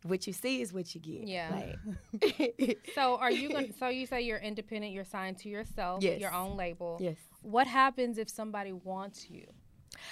[0.05, 1.27] what you see is what you get.
[1.27, 1.75] Yeah.
[2.21, 6.19] Like So are you going so you say you're independent, you're signed to yourself, Yes.
[6.19, 6.97] your own label.
[7.01, 7.17] Yes.
[7.41, 9.45] What happens if somebody wants you?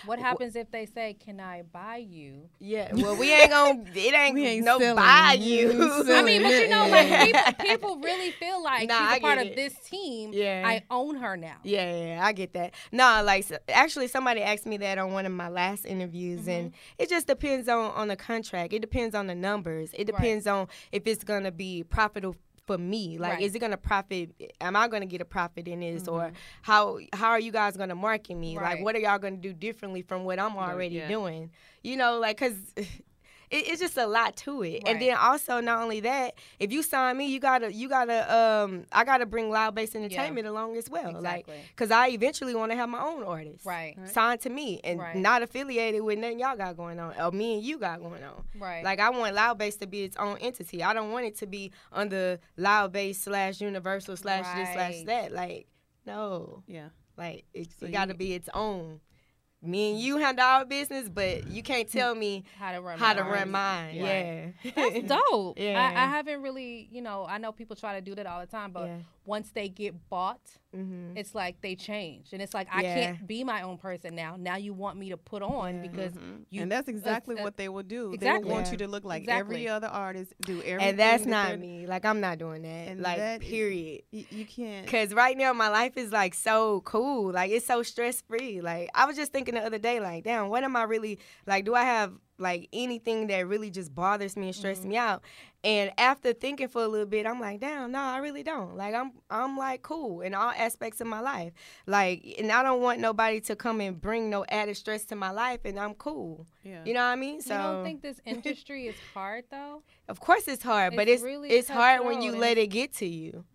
[0.05, 2.91] What happens if they say, "Can I buy you?" Yeah.
[2.93, 3.83] Well, we ain't gonna.
[3.95, 5.71] It ain't, We ain't no selling buy you.
[5.73, 6.03] you.
[6.15, 6.91] I mean, but you know, Yeah.
[6.91, 10.31] like people, people really feel like Nah, she's I a part get of this team.
[10.33, 10.63] Yeah.
[10.65, 11.57] I own her now.
[11.63, 12.73] Yeah, yeah, yeah, I get that.
[12.91, 16.71] No, like so, actually, somebody asked me that on one of my last interviews, and
[16.71, 16.75] Mm-hmm.
[17.03, 18.73] it just depends on on the contract.
[18.73, 19.91] It depends on the numbers.
[19.93, 22.35] It depends on if it's gonna be profitable
[22.71, 23.17] for me.
[23.17, 23.41] Like, Right.
[23.41, 24.31] is it gonna profit?
[24.61, 26.35] Am I gonna get a profit in this, or Mm-hmm.
[26.61, 28.57] how how are you guys gonna market me?
[28.57, 28.75] Right.
[28.75, 31.07] Like, what are y'all gonna do differently from what I'm already yeah.
[31.07, 31.51] doing?
[31.83, 32.55] You know, like, cause.
[33.51, 36.81] It, it's just a lot to it, and then also not only that, if you
[36.81, 40.89] sign me, you gotta you gotta um I gotta bring loud bass entertainment along as
[40.89, 43.65] well, like because I eventually want to have my own artist.
[43.65, 43.97] Right.
[44.05, 45.15] Signed to me and Right.
[45.17, 48.43] not affiliated with nothing y'all got going on or me and you got going on.
[48.57, 48.83] Right.
[48.83, 50.81] Like I want Loud Bass to be its own entity.
[50.83, 55.31] I don't want it to be under Loud Bass slash Universal slash this slash that.
[55.33, 55.67] Like
[56.05, 56.89] no, Yeah.
[57.17, 59.01] like it, So it got to be its own.
[59.63, 63.13] Me and you handle our business, but you can't tell me how to run how
[63.13, 63.31] to mine.
[63.31, 64.01] run mine.
[64.01, 64.53] Right.
[64.63, 65.59] Yeah, That's dope.
[65.59, 65.93] I, Yeah.
[65.95, 68.71] I haven't really, you know, I know people try to do that all the time,
[68.71, 68.97] but Yeah.
[69.25, 70.39] Once they get bought,
[70.73, 72.95] hmm it's like they change, and it's like I Yeah.
[72.95, 74.35] can't be my own person now.
[74.39, 75.81] Now you want me to put on Yeah.
[75.89, 76.45] because Mhm.
[76.49, 76.61] you.
[76.61, 78.15] and that's exactly uh, what they will do.
[78.17, 78.71] They will want Yeah.
[78.71, 79.55] you to look like Exactly.
[79.57, 80.79] every other artist, do everything.
[80.81, 81.85] and that's not me.
[81.85, 82.87] Like I'm not doing that.
[82.87, 84.03] And like that is- period.
[84.11, 84.87] You, you can't.
[84.87, 88.61] Cause right now my life is like so cool, like it's so stress free.
[88.61, 91.65] Like I was just thinking the other day, like, damn, what am I really like?
[91.65, 95.21] Do I have like anything that really just bothers me and stresses me out?
[95.63, 98.75] And after thinking for a little bit, I'm like, damn, no, I really don't.
[98.75, 101.53] Like I'm, I'm like cool in all aspects of my life.
[101.85, 105.29] Like, and I don't want nobody to come and bring no added stress to my
[105.29, 106.47] life, and I'm cool.
[106.63, 106.83] yeah.
[106.83, 107.41] You know what I mean?
[107.41, 109.83] So you don't think this industry is hard though?
[110.07, 112.93] of course it's hard, but It's it's really it's hard when you let it get
[112.95, 113.45] to you.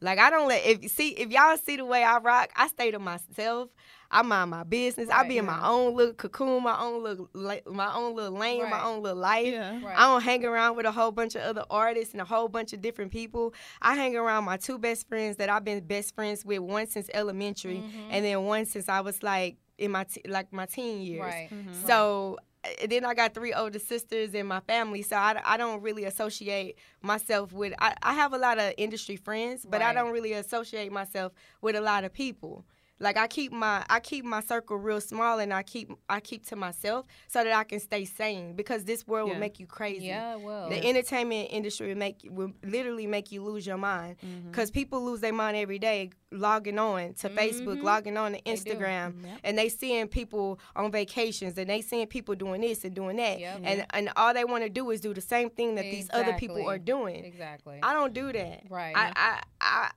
[0.00, 2.90] Like I don't let if see if y'all see the way I rock, I stay
[2.92, 3.70] to myself.
[4.10, 5.10] I mind my business.
[5.10, 5.28] I Right.
[5.28, 8.70] be in my own little cocoon, my own little my own little lane, Right.
[8.70, 9.46] my own little life.
[9.48, 9.72] yeah.
[9.84, 9.98] Right.
[9.98, 12.72] I don't hang around with a whole bunch of other artists and a whole bunch
[12.72, 13.52] of different people.
[13.82, 17.10] I hang around my two best friends that I've been best friends with, one since
[17.12, 18.06] elementary, Mhm.
[18.10, 21.20] and then one since I was like in my t- like my teen years.
[21.22, 21.48] Right.
[21.50, 21.86] Mhm.
[21.86, 22.38] So
[22.88, 26.76] then I got three older sisters in my family, so I, I don't really associate
[27.02, 27.72] myself with.
[27.78, 31.76] I, I have a lot of industry friends, but I don't really associate myself with
[31.76, 32.64] a lot of people.
[33.00, 36.44] Like I keep my I keep my circle real small, and I keep I keep
[36.46, 39.34] to myself so that I can stay sane because this world Yeah.
[39.34, 40.06] will make you crazy.
[40.06, 40.68] Yeah, it will.
[40.68, 44.50] The entertainment industry will make you, will literally make you lose your mind mm-hmm.
[44.50, 47.82] because people lose their mind every day logging on to Facebook, Mhm.
[47.82, 48.42] logging on to.
[48.42, 49.40] Instagram, Yep.
[49.44, 53.40] and they seeing people on vacations and they seeing people doing this and doing that,
[53.40, 53.60] Yep.
[53.64, 56.34] and and all they want to do is do the same thing that these other
[56.34, 57.24] people are doing.
[57.24, 57.78] Exactly.
[57.82, 58.62] I don't do that.
[58.68, 58.94] Right.
[58.96, 59.90] I I I,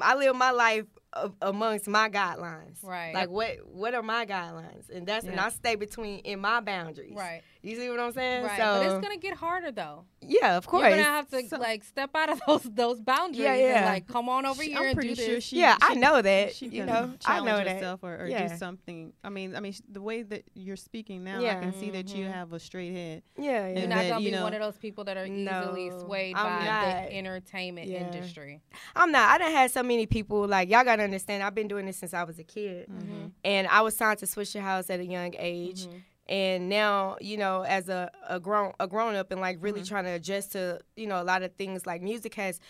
[0.00, 0.86] I, live my life
[1.40, 2.82] amongst my guidelines.
[2.82, 3.14] Right.
[3.14, 4.88] Like what what are my guidelines?
[4.90, 7.14] And that's and I stay between in my boundaries.
[7.14, 7.42] right.
[7.64, 8.44] You see what I'm saying?
[8.44, 8.58] Right.
[8.58, 10.04] So but it's gonna get harder though.
[10.20, 10.82] yeah, of course.
[10.82, 13.86] You're gonna have to So- like step out of those those boundaries Yeah, and yeah.
[13.86, 15.44] like come on over She- here I'm and pretty do sure this.
[15.44, 15.60] she.
[15.60, 16.54] yeah, I know that.
[16.54, 17.68] She you can know, I challenge know that.
[17.76, 18.48] herself or, or Yeah.
[18.48, 19.14] do something.
[19.24, 21.60] I mean, I mean, the way that you're speaking now, I Yeah.
[21.60, 23.22] can see that you have a straight head.
[23.38, 23.78] Yeah, yeah.
[23.78, 26.04] You're not that, gonna you be know- one of those people that are easily No,
[26.04, 26.84] swayed I'm by not.
[27.08, 28.04] the entertainment Yeah.
[28.06, 28.60] industry.
[28.94, 29.30] I'm not.
[29.30, 31.42] I done had so many people like y'all gotta understand.
[31.42, 33.30] I've been doing this since I was a kid, Mhm.
[33.42, 35.86] and I was signed to Swisher House at a young age.
[35.86, 36.02] Mhm.
[36.26, 39.88] And now, you know, as a, a grown a grown up and like really Mhm.
[39.88, 42.60] trying to adjust to you know a lot of things like music has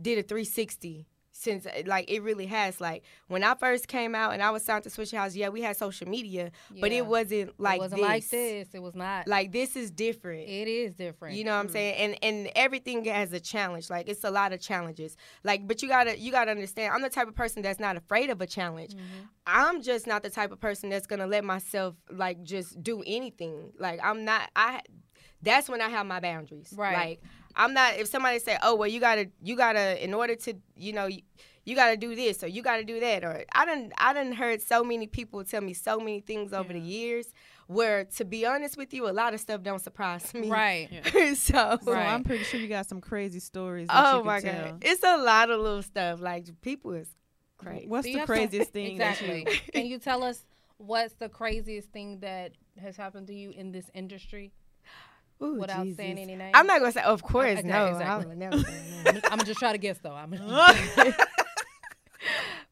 [0.00, 4.42] did a 360 since like it really has like when I first came out and
[4.42, 7.78] I was signed to Swisher House, yeah, we had social media, but it wasn't like
[7.78, 8.08] it wasn't this.
[8.08, 8.68] like this.
[8.72, 9.26] It was not.
[9.26, 10.48] Like this is different.
[10.48, 11.36] it is different.
[11.36, 11.94] You know what I'm saying?
[11.96, 13.90] And and everything has a challenge.
[13.90, 15.16] Like it's a lot of challenges.
[15.42, 16.94] Like but you gotta you gotta understand.
[16.94, 18.94] I'm the type of person that's not afraid of a challenge.
[18.94, 19.24] Mm-hmm.
[19.44, 23.72] I'm just not the type of person that's gonna let myself like just do anything.
[23.76, 24.50] Like I'm not.
[24.54, 24.82] I.
[25.42, 26.72] That's when I have my boundaries.
[26.74, 26.96] Right.
[26.96, 27.22] Like
[27.56, 27.96] I'm not.
[27.96, 31.20] If somebody say, "Oh well, you gotta you gotta in order to you know." You,
[31.66, 34.60] you gotta do this or you gotta do that or I didn't, I didn't heard
[34.60, 37.32] so many people tell me so many things over the years
[37.68, 40.90] where to be honest with you a lot of stuff don't surprise me Right.
[41.38, 42.06] so So Right.
[42.06, 43.88] I'm pretty sure you got some crazy stories.
[43.88, 44.64] That oh you can my tell.
[44.72, 47.08] god it's a lot of little stuff like people is
[47.56, 49.44] crazy What's the have some- craziest thing Exactly.
[49.44, 49.72] that you?
[49.72, 50.44] Can you tell us
[50.76, 54.52] what's the craziest thing that has happened to you in this industry
[55.42, 55.96] Ooh, without Jesus.
[55.96, 56.52] saying any names?
[56.54, 58.24] I'm not gonna say of course Okay, no exactly.
[58.24, 58.56] I would never.
[59.06, 60.14] I'm I'm just try to guess though.
[60.14, 60.32] I'm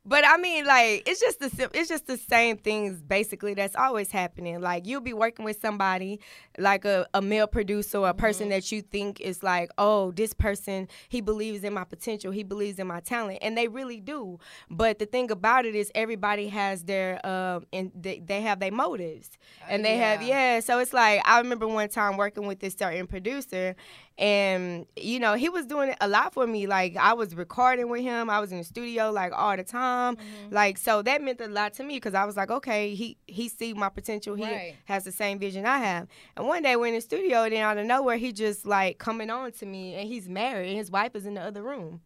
[0.05, 4.11] But I mean, like it's just the it's just the same things basically that's always
[4.11, 4.61] happening.
[4.61, 6.19] Like you'll be working with somebody,
[6.59, 10.35] like a, a male producer or a person that you think is like, oh, this
[10.35, 14.41] person he believes in my potential, he believes in my talent, and they really do.
[14.69, 18.73] But the thing about it is, everybody has their um and they, they have their
[18.73, 19.31] motives,
[19.69, 20.55] and they have yeah.
[20.55, 20.61] yeah.
[20.61, 23.77] So it's like I remember one time working with this certain producer,
[24.18, 26.66] and you know he was doing a lot for me.
[26.66, 28.29] Like i was recording with him.
[28.31, 30.16] I was in the studio like all the time.
[30.16, 30.55] Mm-hmm.
[30.55, 33.48] like so that meant a lot to me because i was like okay he he
[33.48, 34.35] see my potential.
[34.35, 34.77] He Right.
[34.85, 36.09] has the same vision i have.
[36.37, 38.98] And one day we're in the studio and then out of nowhere he just like
[38.98, 42.01] coming on to me and he's married and his wife is in the other room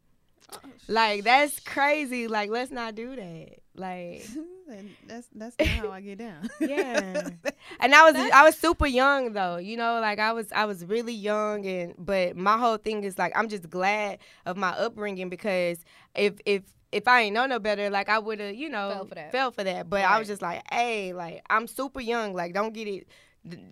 [0.88, 4.26] like that's crazy like let's not do that like
[5.06, 6.48] that's that's not how I get down.
[6.60, 7.30] yeah
[7.80, 10.84] and i was i was super young though you know like i was i was
[10.84, 15.28] really young and but my whole thing is like i'm just glad of my upbringing
[15.28, 15.78] because
[16.14, 19.04] if if if I ain't know no better, like I would have, you know, Fell
[19.06, 19.32] for that.
[19.32, 19.90] fell for that.
[19.90, 22.32] But I was just like, hey, like I'm super young.
[22.32, 23.08] Like don't get it,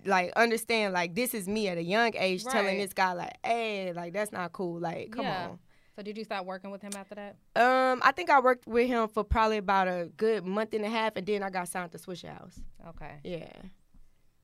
[0.05, 0.93] like understand.
[0.93, 4.33] Like this is me at a young age telling this guy like, hey, like that's
[4.33, 4.81] not cool.
[4.81, 5.47] Like come Yeah.
[5.51, 5.59] on.
[5.97, 7.37] So did you start working with him after that?
[7.55, 10.89] Um, I think I worked with him for probably about a good month and a
[10.89, 12.61] half, and then I got signed to Swisher House.
[12.89, 13.13] Okay.
[13.23, 13.53] Yeah.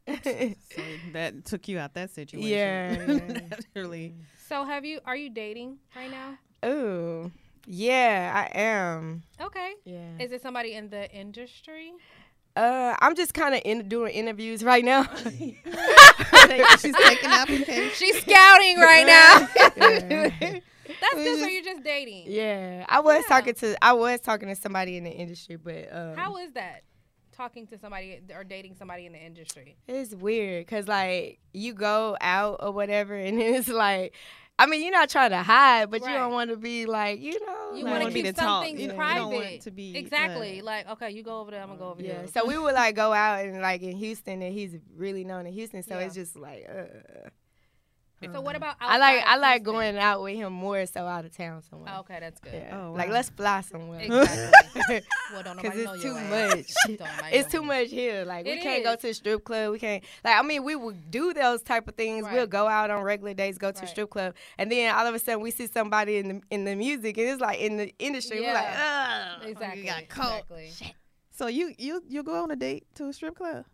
[0.24, 0.82] so
[1.12, 2.48] that took you out that situation.
[2.48, 3.42] Yeah, yeah.
[3.50, 4.14] Naturally.
[4.48, 6.38] So have you are you dating right now?
[6.64, 7.30] Ooh,
[7.66, 9.22] yeah, I am.
[9.40, 9.74] Okay.
[9.84, 10.18] Yeah.
[10.18, 11.92] Is it somebody in the industry?
[12.56, 15.02] Uh, I'm just kind of in doing interviews right now.
[16.80, 17.94] She's taking applications.
[17.96, 19.48] She's scouting right now.
[19.76, 20.59] yeah.
[21.00, 21.38] That's good.
[21.40, 22.24] So you're just dating.
[22.26, 23.37] Yeah, I was Yeah.
[23.37, 26.83] talking to I was talking to somebody in the industry, but um, How is that?
[27.33, 29.76] Talking to somebody or dating somebody in the industry.
[29.88, 34.14] it's weird because like you go out or whatever, and it's like,
[34.62, 37.33] I mean, you're not trying to hide, but you don't want to be like, you
[37.46, 38.64] know, You don't want to wanna be keep the some talk.
[38.64, 39.27] things You don't- private.
[39.29, 40.61] want to be, exactly.
[40.61, 42.27] uh, like, okay, you go over there, I'm gonna go over Yeah, there.
[42.29, 45.53] so we would like go out and like in Houston, and he's really known in
[45.55, 46.05] Houston, so Yeah.
[46.07, 46.68] it's just like.
[46.68, 47.29] Uh,
[48.22, 48.44] So mm-hmm.
[48.44, 48.76] what about?
[48.80, 49.72] I like I like Houston?
[49.74, 51.90] going out with him more so out of town somewhere.
[51.96, 52.52] Oh, okay, that's good.
[52.52, 52.78] Yeah.
[52.88, 54.00] Oh, Like let's fly somewhere.
[54.00, 55.00] Exactly.
[55.33, 56.54] well, don't Cause nobody know it's your too ass.
[56.54, 56.98] much.
[56.98, 58.24] Don't it's too much here.
[58.26, 59.72] Like we It can't go to the strip club.
[59.72, 60.04] We can't.
[60.22, 62.26] Like I mean, we would do those type of things.
[62.30, 63.88] We'll go out on regular days, go to a Right.
[63.88, 66.76] strip club, and then all of a sudden we see somebody in the in the
[66.76, 68.40] music, and it's like in the industry.
[68.42, 69.42] We're like, Ugh.
[69.46, 69.83] Exactly.
[69.85, 70.44] got caught.
[70.50, 70.94] Exactly.
[71.30, 73.64] So you you you go on a date to a strip club?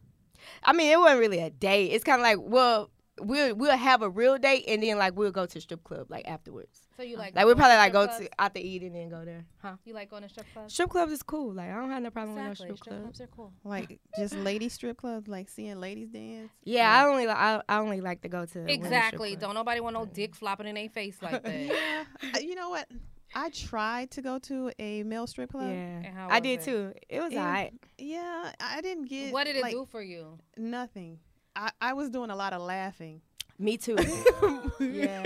[0.62, 1.88] I mean, it wasn't really a date.
[1.88, 5.31] It's kind of like, well, we'll we'll have a real date, and then like we'll
[5.31, 6.81] go to strip club like afterwards.
[6.96, 7.35] So you like?
[7.35, 8.24] Like we'll probably like go clubs?
[8.24, 9.76] to out to eat and then go there, huh?
[9.85, 10.72] You like going to strip clubs?
[10.72, 11.52] Strip clubs is cool.
[11.52, 12.66] Like I don't have no problem Exactly.
[12.66, 13.18] with no strip Strip clubs.
[13.18, 13.52] clubs are cool.
[13.64, 16.50] Like just lady strip clubs, like seeing ladies dance?
[16.64, 19.37] Yeah, I only li- I, I only like to go to women's strip Exactly.
[19.37, 21.61] Don't nobody want no dick flopping in their face like that.
[21.66, 22.05] Yeah.
[22.35, 22.88] Uh, you know what?
[23.35, 25.68] I tried to go to a male strip club.
[25.68, 26.64] Yeah, I did it?
[26.64, 26.92] too.
[27.09, 27.44] It was Yeah.
[27.44, 27.74] alright.
[27.98, 29.33] Yeah, I didn't get.
[29.33, 30.38] What did it like, do for you?
[30.57, 31.18] Nothing.
[31.57, 33.21] I, I was doing a lot of laughing.
[33.59, 33.97] Me too.
[34.81, 35.23] yeah,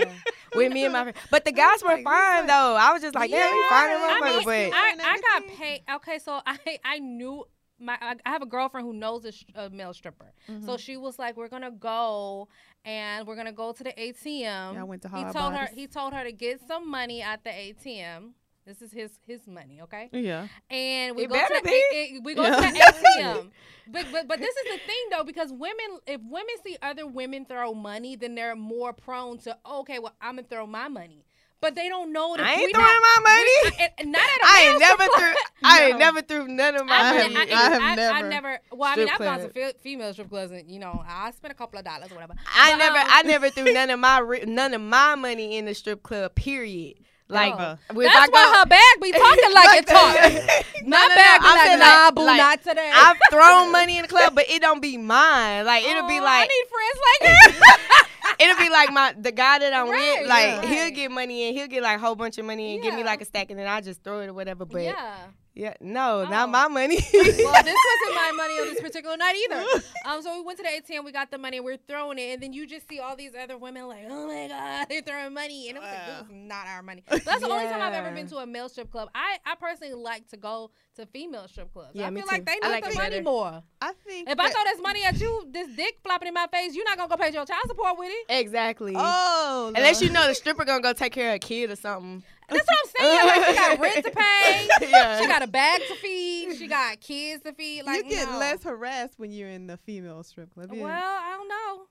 [0.55, 1.17] with me and my friend.
[1.29, 2.75] But the guys were like, fine though.
[2.79, 4.45] I was just like, damn, you fine, Yeah, I motherfucker.
[4.47, 5.81] mean, But I, I got paid.
[5.95, 7.43] Okay, so I I knew
[7.79, 10.31] my I I have a girlfriend who knows a, sh- a male stripper.
[10.49, 10.65] Mm-hmm.
[10.65, 12.47] So she was like, "We're gonna go
[12.85, 15.87] and we're gonna go to the ATM." I went to he Hard told her he
[15.87, 18.31] told her to get some money at the ATM.
[18.65, 20.09] This is his his money, okay?
[20.11, 20.47] Yeah.
[20.69, 21.69] And we It go to be.
[21.71, 22.55] it- it- we go Yeah.
[22.57, 23.51] to the ATM.
[23.87, 27.45] But, but but this is the thing though, because women, if women see other women
[27.45, 31.25] throw money, then they're more prone to okay, well I'm gonna throw my money.
[31.59, 33.35] But they don't know that I ain't throwing not, my
[33.69, 33.91] money.
[33.99, 35.11] and not at a I ain't never threw.
[35.31, 35.35] club.
[35.63, 37.35] I ain't never threw none of my I money.
[37.35, 38.59] I have I, never- never.
[38.71, 41.55] Well, I mean, I've gone to female strip clubs, and you know, I spent a
[41.55, 42.33] couple of dollars or whatever.
[42.55, 45.65] I But, never, um, I never threw none of my none of my money in
[45.65, 46.33] the strip club.
[46.33, 46.97] Period.
[47.31, 47.57] Like, oh.
[47.57, 48.01] Never.
[48.03, 50.65] if That's why go- her bag be talking like it talk.
[50.83, 52.91] No, My no, no, bag be I'm like, nah, like- boo, like, not today.
[52.93, 55.65] I've thrown money in the club, but it don't be mine.
[55.65, 58.35] Like it'll be Oh, like I need friends like her.
[58.39, 60.29] it'll be like my the guy that I'm Right, with.
[60.29, 60.61] Like yeah.
[60.65, 60.95] he'll Right.
[60.95, 63.21] get money and he'll get like a whole bunch of money and give me like
[63.21, 64.65] a stack and then I just throw it or whatever.
[64.65, 65.15] But yeah,
[65.53, 65.73] yeah.
[65.81, 66.29] no, Oh.
[66.29, 66.95] not my money.
[67.13, 67.23] well,
[67.63, 69.63] this wasn't my money on this particular night either.
[70.05, 72.41] Um, so we went to the ATM, we got the money, we're throwing it, and
[72.43, 75.69] then you just see all these other women like, oh my god, they're throwing money,
[75.69, 77.03] and it was like, this is not our money.
[77.07, 79.09] But that's the only time I've ever been to a male strip club.
[79.13, 81.91] I, I personally like to go to female strip clubs.
[81.93, 82.45] Yeah, I me feel like too.
[82.45, 83.23] they I need like the money better.
[83.23, 83.63] more.
[83.81, 84.29] I think.
[84.29, 86.85] If I that- throw this money at you, this dick flopping in my face, you're
[86.85, 88.25] not gonna go pay your child support with it.
[88.29, 88.93] exactly.
[88.97, 90.07] Oh, Unless no.
[90.07, 92.23] you know the stripper gonna go take care of a kid or something.
[92.51, 93.27] That's what I'm saying.
[93.27, 94.11] Like she got rent to
[94.81, 94.89] pay.
[94.89, 95.21] Yeah.
[95.21, 96.57] She got a bag to feed.
[96.57, 97.83] She got kids to feed.
[97.83, 98.37] Like you get no.
[98.37, 100.71] less harassed when you're in the female strip club.
[100.73, 100.83] yeah.
[100.83, 101.87] Well, I don't know.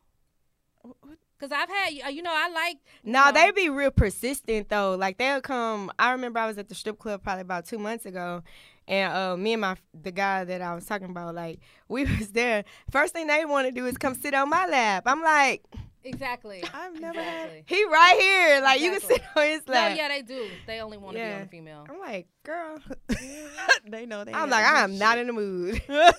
[1.40, 2.76] Cause I've had, you know, I like.
[3.02, 4.94] No, know, they be real persistent though.
[4.94, 5.90] Like they'll come.
[5.98, 8.42] I remember I was at the strip club probably about two months ago,
[8.86, 12.32] and uh, me and my the guy that I was talking about, like we was
[12.32, 12.64] there.
[12.90, 15.04] First thing they want to do is come sit on my lap.
[15.06, 15.64] I'm like,
[16.05, 16.62] exactly.
[16.74, 17.51] I've never had.
[17.66, 18.61] he right here.
[18.62, 19.16] Like you can Exactly.
[19.18, 20.48] sit on his No, yeah, they do.
[20.66, 21.36] They only want to be Yeah.
[21.36, 21.86] on a female.
[21.88, 22.78] I'm like, girl.
[23.88, 24.32] they know they.
[24.32, 25.80] I'm like, I'm not in the mood.
[25.88, 26.12] Right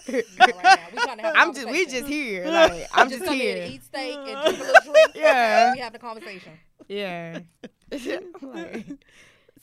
[0.63, 0.77] now.
[0.93, 2.45] We trying to have a I'm just, we just here.
[2.47, 3.71] Like, I'm just just come here to here.
[3.75, 5.11] eat steak and drink a little drink.
[5.15, 5.67] Yeah.
[5.67, 6.53] and we having a conversation.
[6.87, 7.39] Yeah.
[8.41, 8.85] Like,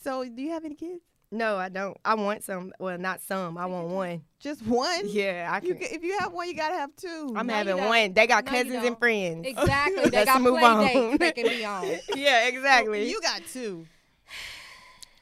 [0.02, 1.02] So, do you have any kids?
[1.30, 1.96] No, I don't.
[2.04, 2.72] I want some.
[2.78, 3.58] Well, not some.
[3.58, 4.22] I want one.
[4.40, 5.02] Just one.
[5.04, 5.82] Yeah, I You can.
[5.90, 7.34] if you have one, you gotta have two.
[7.36, 8.14] I'm No, having one.
[8.14, 9.46] They got No, cousins and friends.
[9.46, 10.04] Exactly.
[10.10, 10.84] They Let's got move play on.
[10.86, 11.98] dates they can be on.
[12.14, 13.08] yeah, exactly.
[13.08, 13.86] You got two.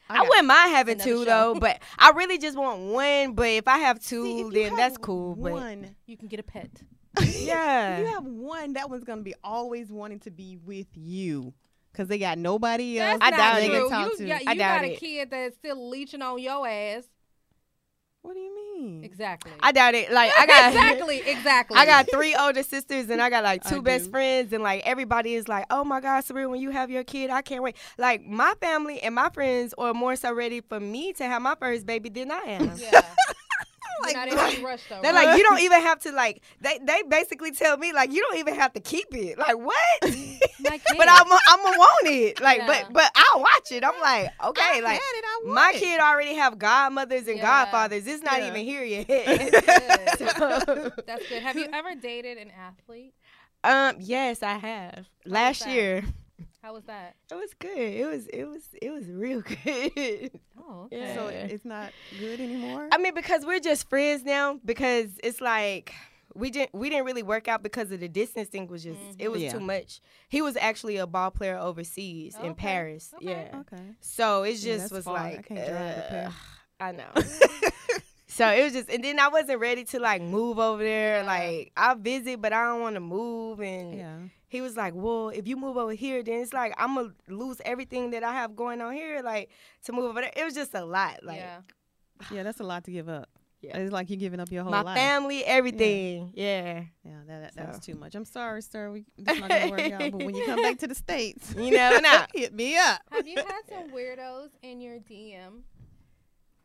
[0.09, 1.53] I, wouldn't mind having two show.
[1.53, 3.33] though, but I really just want one.
[3.33, 5.35] But if I have two, See, then have that's cool.
[5.35, 5.95] One.
[6.05, 6.69] You can get a pet.
[7.19, 7.99] If Yeah.
[7.99, 11.53] you have one, that one's gonna be always wanting to be with you,
[11.97, 13.19] cause they got nobody else.
[13.19, 13.71] That's I not doubt they it.
[13.71, 14.27] can talk You, to.
[14.27, 14.99] yeah, I you doubt got a it.
[14.99, 17.03] kid that's still leeching on your ass.
[18.21, 19.03] What do you mean?
[19.03, 19.51] Exactly.
[19.61, 20.11] I doubt it.
[20.11, 21.21] Like I got exactly.
[21.25, 21.77] Exactly.
[21.77, 24.11] I got three older sisters and I got like I two best do.
[24.11, 27.29] friends and like everybody is like, oh my God, Sabrina, when you have your kid,
[27.29, 27.75] I can't wait.
[27.97, 31.55] Like my family and my friends are more so ready for me to have my
[31.55, 32.73] first baby than I am.
[32.75, 33.01] Yeah.
[34.03, 35.01] Like, not rush though.
[35.01, 35.27] They're right?
[35.27, 36.41] like, you don't even have to like.
[36.61, 39.37] They they basically tell me like, you don't even have to keep it.
[39.37, 39.77] Like what?
[40.97, 42.41] But I'm a, I'm gonna want it.
[42.41, 42.67] Like, Yeah.
[42.67, 43.83] but but I'll watch it.
[43.85, 45.25] I'm like, okay, had like it.
[45.25, 45.79] I my it.
[45.79, 47.43] kid already have godmothers and Yeah.
[47.43, 48.07] godfathers.
[48.07, 48.47] It's not Yeah.
[48.49, 49.07] even here yet.
[49.07, 50.93] That's good.
[51.05, 51.41] That's good.
[51.43, 53.13] Have you ever dated an athlete?
[53.63, 55.07] um, yes, I have.
[55.25, 56.03] Last year,
[56.67, 57.15] How was that?
[57.31, 57.77] it was good.
[57.77, 60.37] It was it was it was real good.
[60.59, 60.97] Oh, okay.
[60.97, 61.15] Yeah.
[61.15, 62.89] So it's not good anymore.
[62.91, 64.59] I mean, because we're just friends now.
[64.65, 65.93] Because it's like
[66.35, 69.29] we didn't we didn't really work out because of the distance thing was just it
[69.29, 69.53] was Yeah.
[69.53, 70.01] too much.
[70.27, 72.53] He was actually a ball player overseas in Okay.
[72.55, 73.13] Paris.
[73.15, 73.47] Okay.
[73.49, 73.59] Yeah.
[73.61, 73.83] okay.
[74.01, 75.15] So it just that's was far.
[75.19, 76.31] I like can't uh,
[76.81, 77.11] I know.
[78.27, 81.21] so it was just and then I wasn't ready to like move over there.
[81.21, 81.27] Yeah.
[81.27, 84.17] Like I'll visit but I don't want to move and Yeah.
[84.47, 87.59] He was like, "Well, if you move over here, then it's like I'm gonna lose
[87.65, 89.49] everything that I have going on here, like
[89.85, 91.59] to move over there." It was just a lot, like yeah.
[92.31, 93.29] Yeah, that's a lot to give up.
[93.61, 93.75] Yeah.
[93.77, 94.95] It's like you're giving up your whole my life.
[94.97, 96.31] family, everything.
[96.35, 96.83] Yeah.
[97.03, 97.91] Yeah, that, that that's So.
[97.93, 98.13] too much.
[98.13, 98.91] I'm sorry, sir.
[98.91, 100.11] We that's not gonna work out.
[100.11, 102.25] But when you come back to the states, You never know.
[102.35, 103.01] hit me up.
[103.11, 105.63] Have you had some weirdos in your DM?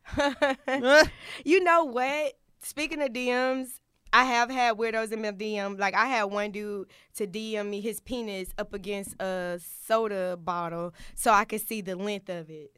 [1.45, 2.33] you know what?
[2.61, 3.79] Speaking of DMs,
[4.13, 5.79] I have had weirdos in my DM.
[5.79, 10.93] Like I had one dude to DM me his penis up against a soda bottle
[11.15, 12.77] so I could see the length of it.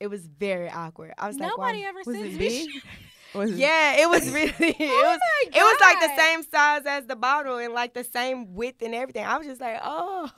[0.00, 1.14] It was very awkward.
[1.16, 1.88] I was like, Nobody wow.
[1.88, 2.82] ever Was sends it me.
[3.34, 4.50] Was Yeah, it was really.
[4.58, 5.18] It oh was.
[5.20, 8.82] my It was like the same size as the bottle and like the same width
[8.82, 9.24] and everything.
[9.26, 10.30] I was just like, oh,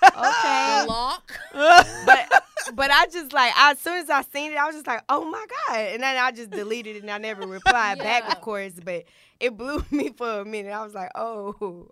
[0.00, 0.86] okay.
[0.88, 1.32] Lock.
[1.52, 2.44] but
[2.74, 5.24] but I just like as soon as I seen it, I was just like, oh
[5.24, 8.74] my god, and then I just deleted it and I never replied back, of course.
[8.82, 9.04] But
[9.40, 10.72] it blew me for a minute.
[10.72, 11.90] I was like, oh.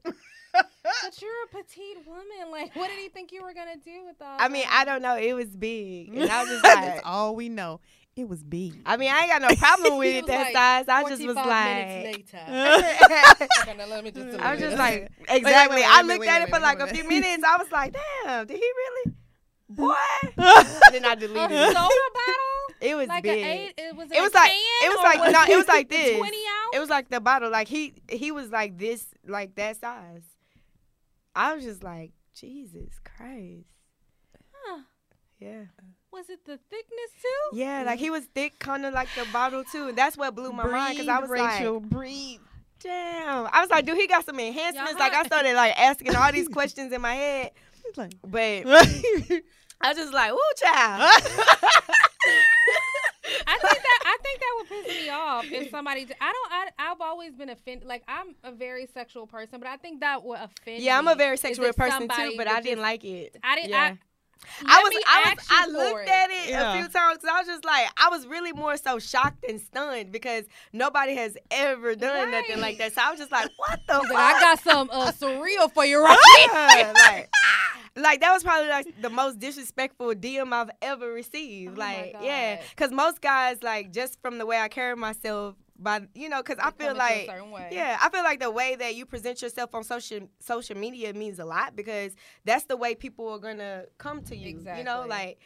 [0.52, 2.50] But you're a petite woman.
[2.50, 4.36] Like, what did he think you were gonna do with all?
[4.38, 4.64] I mean.
[4.70, 5.16] I don't know.
[5.16, 7.06] It was big, and I was just That's like.
[7.06, 7.80] all we know.
[8.14, 8.74] It was big.
[8.84, 10.84] I mean, I ain't got no problem with it that like, size.
[10.88, 12.38] I just was like, later.
[12.46, 15.76] I let me just was just like, wait, exactly.
[15.76, 17.42] wait, I looked wait, at wait, it for wait, like wait, a few minutes.
[17.42, 19.16] I was like, damn, did he really?
[19.74, 19.94] Boy.
[20.36, 22.14] and then I a deleted soda it.
[22.14, 22.76] bottle.
[22.80, 23.42] It was Like big.
[23.42, 23.74] an eight.
[23.78, 24.10] It was.
[24.10, 26.16] It was like it was like no, it was like this.
[26.18, 26.74] Twenty ounce.
[26.74, 27.50] It was like the bottle.
[27.50, 30.22] Like he he was like this, like that size.
[31.34, 33.66] I was just like, Jesus Christ.
[34.64, 34.80] Huh.
[35.38, 35.64] Yeah.
[36.12, 37.56] Was it the thickness too?
[37.56, 39.88] Yeah, like he was thick, kind of like the bottle too.
[39.88, 42.40] And that's what blew my mind because I was breathe, Rachel, like, breathe.
[42.80, 43.48] damn.
[43.50, 44.90] I was like, dude, he got some enhancements.
[44.92, 47.52] Y'all Like I started like asking all these questions in my head,
[47.84, 48.64] He's like, but
[49.82, 51.22] I was just like, ooh, child.
[53.46, 56.02] I think that I think that would piss me off if somebody.
[56.20, 56.52] I don't.
[56.52, 57.86] I, I've always been offended.
[57.86, 60.82] Like I'm a very sexual person, but I think that would offend.
[60.82, 63.36] yeah, I'm a very sexual person too, but I didn't just- like it.
[63.42, 63.70] I didn't.
[63.70, 63.94] Yeah.
[64.66, 66.12] I, I was, I was, I looked it.
[66.12, 66.72] at it Yeah.
[66.74, 69.60] a few times because I was just like, I was really more so shocked and
[69.60, 72.92] stunned because nobody has ever done nothing like that.
[72.92, 74.02] So I was just like, what the fuck?
[74.10, 77.30] like, I got some uh, surreal for you right like,
[77.96, 81.76] like that was probably like the most disrespectful DM I've ever received.
[81.76, 86.02] Oh like, yeah, because most guys, like, just from the way I carry myself, by
[86.14, 88.76] you know, because I feel come into a like, yeah, I feel like the way
[88.76, 92.14] that you present yourself on social social media means a lot because
[92.44, 94.48] that's the way people are gonna come to you.
[94.48, 94.80] Exactly.
[94.80, 95.38] You know, like.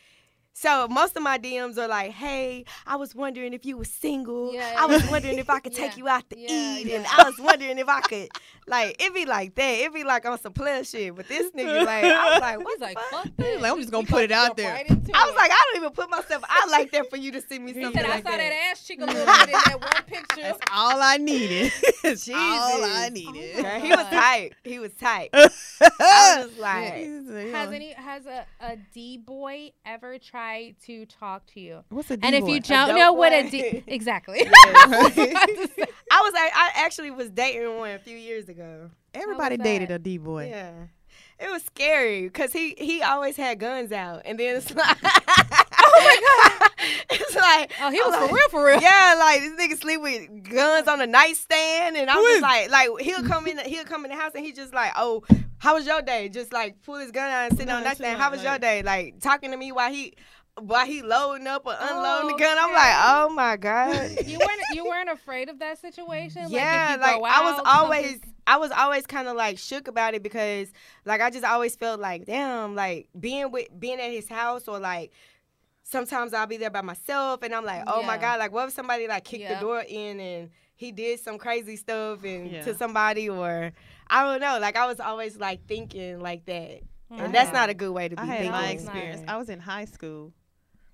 [0.59, 4.55] So most of my DMs are like, "Hey, I was wondering if you were single.
[4.55, 5.97] Yeah, I was wondering if I could take Yeah.
[5.99, 6.49] you out to Yeah,
[6.79, 7.07] eat, and.
[7.07, 8.29] I was wondering if I could,
[8.67, 9.63] like, it be like that.
[9.81, 11.15] It be like on some player shit.
[11.15, 13.25] But this nigga, like, I was like, what He's the like, fuck?
[13.25, 13.61] fuck this.
[13.61, 14.73] like, I'm just gonna You put it out there.
[14.73, 15.37] right I was it.
[15.37, 17.83] like, I don't even put myself out like that for you to see me He
[17.83, 18.39] something said, I saw that.
[18.39, 20.41] that ass cheek a little bit in that one picture.
[20.41, 21.71] That's all I needed.
[22.03, 22.35] That's all
[22.83, 23.63] I needed.
[23.63, 24.53] Girl, he was tight.
[24.65, 25.29] He was tight.
[25.35, 25.51] I
[26.39, 30.46] was just like, Has any has a, a D boy ever tried
[30.87, 31.85] to talk to you?
[31.89, 33.71] What's a And if you don't dope know what a D boy.
[33.71, 34.41] D exactly.
[34.47, 38.91] I was like, I actually was dating one a few years ago.
[39.15, 39.95] Everybody dated that?
[39.95, 40.49] a D boy.
[40.51, 40.73] Yeah.
[41.39, 46.01] It was scary because he he always had guns out, and then it's like, oh
[46.01, 46.71] my god.
[47.11, 48.81] it's like, Oh, he I'm was like, for real, for real.
[48.81, 52.71] Yeah, like this nigga sleep with guns on the nightstand, and I'm Who just like,
[52.71, 55.25] like he'll come in, he'll come in the house, and he just like, oh,
[55.59, 56.29] how was your day?
[56.31, 58.19] Just like pull his gun out and sit on the Nah, nightstand.
[58.19, 58.83] How out, was your day?
[58.83, 60.15] Like talking to me while he,
[60.61, 62.57] while he loading up or unloading Oh, the gun.
[62.59, 62.75] I'm okay.
[62.75, 64.27] like, oh my god.
[64.27, 66.47] You weren't you weren't afraid of that situation?
[66.49, 69.59] yeah, like, like you go I was always, something- I was always kind of like
[69.59, 70.73] shook about it because,
[71.05, 74.79] like, I just always felt like, damn, like being with, being at his house or
[74.79, 75.13] like.
[75.89, 78.41] Sometimes I'll be there by myself, and I'm like, "Oh my god!
[78.41, 79.55] Like, what if somebody like kicked Yeah.
[79.55, 82.65] the door in and he did some crazy stuff and Yeah.
[82.65, 83.71] to somebody, or
[84.11, 84.59] I don't know.
[84.59, 88.17] Like, I was always like thinking like that, and that's not a good way to
[88.17, 88.51] be I had thinking.
[88.51, 89.23] my experience.
[89.29, 90.33] I was in high school.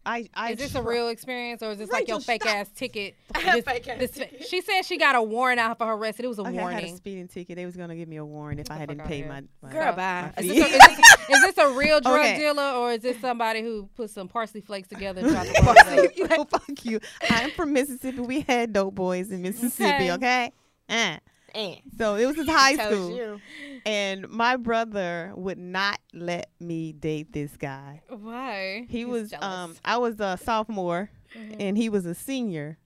[0.05, 2.55] I, I Is this a real experience or is this like your fake stop.
[2.57, 3.15] ass ticket?
[3.35, 4.47] This- Fake ass this- ticket.
[4.49, 6.19] She said she got a warrant out for her arrest.
[6.19, 7.57] It was a Okay, I had a speeding ticket.
[7.57, 10.33] They was gonna give me a warrant if I hadn't paid my, my Girl, bye.
[10.39, 12.39] Is this, a, is, this, is this a real drug Okay.
[12.39, 16.09] dealer or is this somebody who put some parsley flakes together and wrong day?
[16.17, 16.99] you fuck you.
[17.31, 18.21] I'm from Mississippi.
[18.21, 20.11] We had dope boys in Mississippi.
[20.11, 20.13] Okay.
[20.13, 20.53] Okay.
[20.89, 21.19] Uh.
[21.55, 23.41] Eh, So it was his high school, you.
[23.85, 28.03] and my brother would not let me date this guy.
[28.09, 28.87] Why?
[28.89, 29.45] He He's was jealous.
[29.47, 31.57] um I was a sophomore Mhm.
[31.61, 32.79] and he was a senior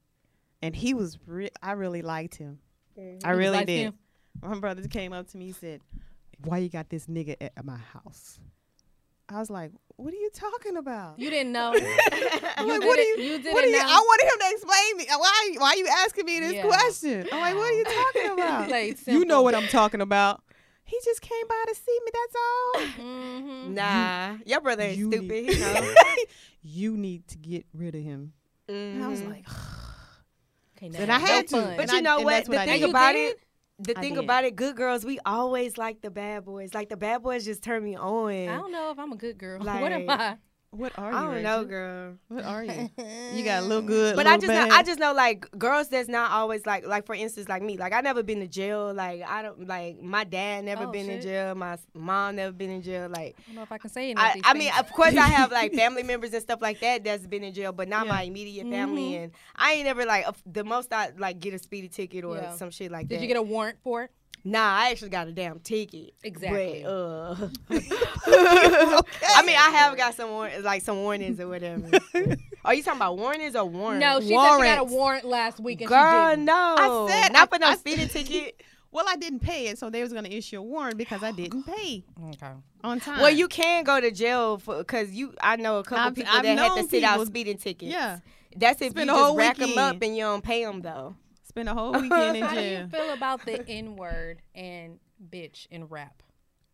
[0.63, 2.59] and he was re- I really liked him.
[2.97, 3.79] I He was really did.
[3.79, 3.95] skinned?
[4.43, 5.81] My brother came up to me and said,
[6.45, 8.39] "Why you got this nigga at my house?"
[9.29, 11.73] I was like, "What are you talking about?" You didn't know.
[12.57, 13.17] I'm you like, "What are you?
[13.23, 13.73] you didn't what are you?
[13.73, 13.85] know?
[13.87, 15.07] I wanted him to explain me.
[15.19, 15.55] Why?
[15.59, 16.63] Why are you asking me this Yeah.
[16.63, 17.27] question?
[17.33, 20.43] I'm like, "What are you talking about?" Played you know what I'm talking about.
[20.85, 22.11] He just came by to see me.
[22.13, 23.05] That's all.
[23.05, 23.75] Mhm.
[23.75, 25.29] Nah, your brother ain't You stupid.
[25.31, 25.95] need- He know.
[26.63, 28.33] you need to get rid of him.
[28.69, 29.29] And I was Mhm.
[29.31, 29.45] like,
[30.77, 31.65] Okay, and now I had no to.
[31.67, 31.77] fun.
[31.77, 32.31] But And you know and what?
[32.33, 33.31] that's The what I thing about did?
[33.33, 33.41] it,
[33.79, 34.25] the I thing did.
[34.25, 36.75] about it, good girls, we always like the bad boys.
[36.75, 38.31] Like the bad boys just turn me on.
[38.49, 39.59] I don't know if I'm a good girl.
[39.65, 40.37] what am I?
[40.71, 42.15] "What are you?" I don't know, girl.
[42.29, 42.91] What are you?
[43.35, 45.89] You got a little good, But I little just know, I just know like girls
[45.89, 48.93] that's not always like like for instance like me like I never been to jail
[48.93, 52.71] like I don't like my dad never Oh, been in jail my mom never been
[52.71, 54.71] in jail like I don't know if I can say any of I, I mean
[54.79, 57.73] of course I have like family members and stuff like that that's been in jail
[57.73, 58.13] but not Yeah.
[58.13, 59.25] my immediate family Mhm.
[59.25, 62.37] and I ain't ever like of- the most I like get a speedy ticket or
[62.37, 62.55] Yeah.
[62.57, 63.21] some shit like Did that.
[63.21, 64.11] Did you get a warrant for it?
[64.49, 66.15] Nah, I actually got a damn ticket.
[66.23, 66.83] Exactly.
[66.85, 67.49] But, uh,
[68.27, 71.89] I mean, I have got some war- like some warnings or whatever.
[72.65, 74.01] Are you talking about warnings or warrants?
[74.01, 76.45] No, she said she got a warrant last week and Girl, she didn't.
[76.47, 76.75] no.
[76.79, 78.63] I said not for no speeding ticket.
[78.93, 81.65] Well, I didn't pay it, so they was gonna issue a warrant because I didn't
[81.65, 82.53] pay Okay.
[82.83, 83.21] on time.
[83.21, 85.35] Well, you can go to jail for because you.
[85.39, 87.93] I know a couple I've- people I've that had to known sit out speeding tickets.
[87.93, 88.21] yeah,
[88.57, 91.15] that's if Spend you just whole rack them up and you don't pay them though.
[91.57, 94.99] Spent a whole weekend in How do you feel about the N word and
[95.31, 96.23] bitch in rap?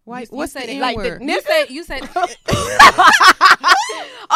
[0.04, 0.20] Why?
[0.20, 1.22] You- you what's said the N like word?
[1.22, 2.26] You said you said or oh,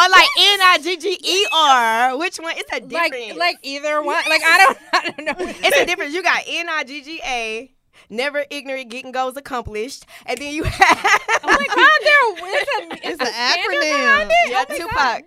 [0.09, 2.15] like N I G G E R.
[2.17, 2.53] Which one?
[2.55, 3.37] It's a like difference.
[3.37, 4.23] like either one.
[4.29, 5.33] Like I don't I don't know.
[5.49, 6.13] it's a difference.
[6.13, 7.73] You got N I G G A.
[8.09, 10.97] Never ignorant getting goals accomplished, and then you have
[11.43, 12.23] Oh my God, there
[12.53, 14.29] it's a It's an acronym.
[14.29, 14.49] it?
[14.49, 15.25] yeah, Oh Tupac.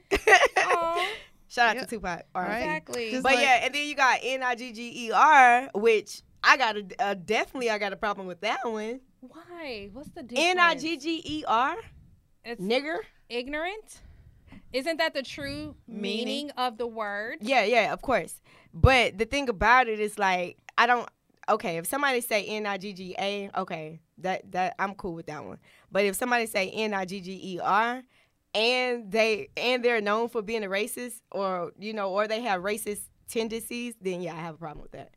[1.55, 1.61] God.
[1.61, 1.81] Aw, Shout out Yeah.
[1.83, 2.23] to Tupac.
[2.35, 2.49] All right.
[2.49, 2.59] Right.
[2.61, 3.11] exactly.
[3.11, 6.23] Just But like- yeah, and then you got N I G G E R, which
[6.43, 9.01] I got a uh, definitely I got a problem with that one.
[9.21, 9.91] Why?
[9.93, 10.47] What's the difference?
[10.51, 11.77] N I G G E R,
[12.45, 12.99] It's nigger.
[13.29, 14.01] ignorant.
[14.73, 16.01] Isn't that the true Meaning?
[16.27, 17.39] meaning of the word?
[17.41, 18.41] Yeah, yeah, of course.
[18.73, 21.09] But the thing about it is like I don't
[21.49, 25.27] okay, if somebody say N I G G A, okay, that that I'm cool with
[25.27, 25.59] that one.
[25.91, 28.03] But if somebody say N I G G E R
[28.55, 32.63] and they and they're known for being a racist or you know, or they have
[32.63, 35.11] racist tendencies, then yeah, I have a problem with that.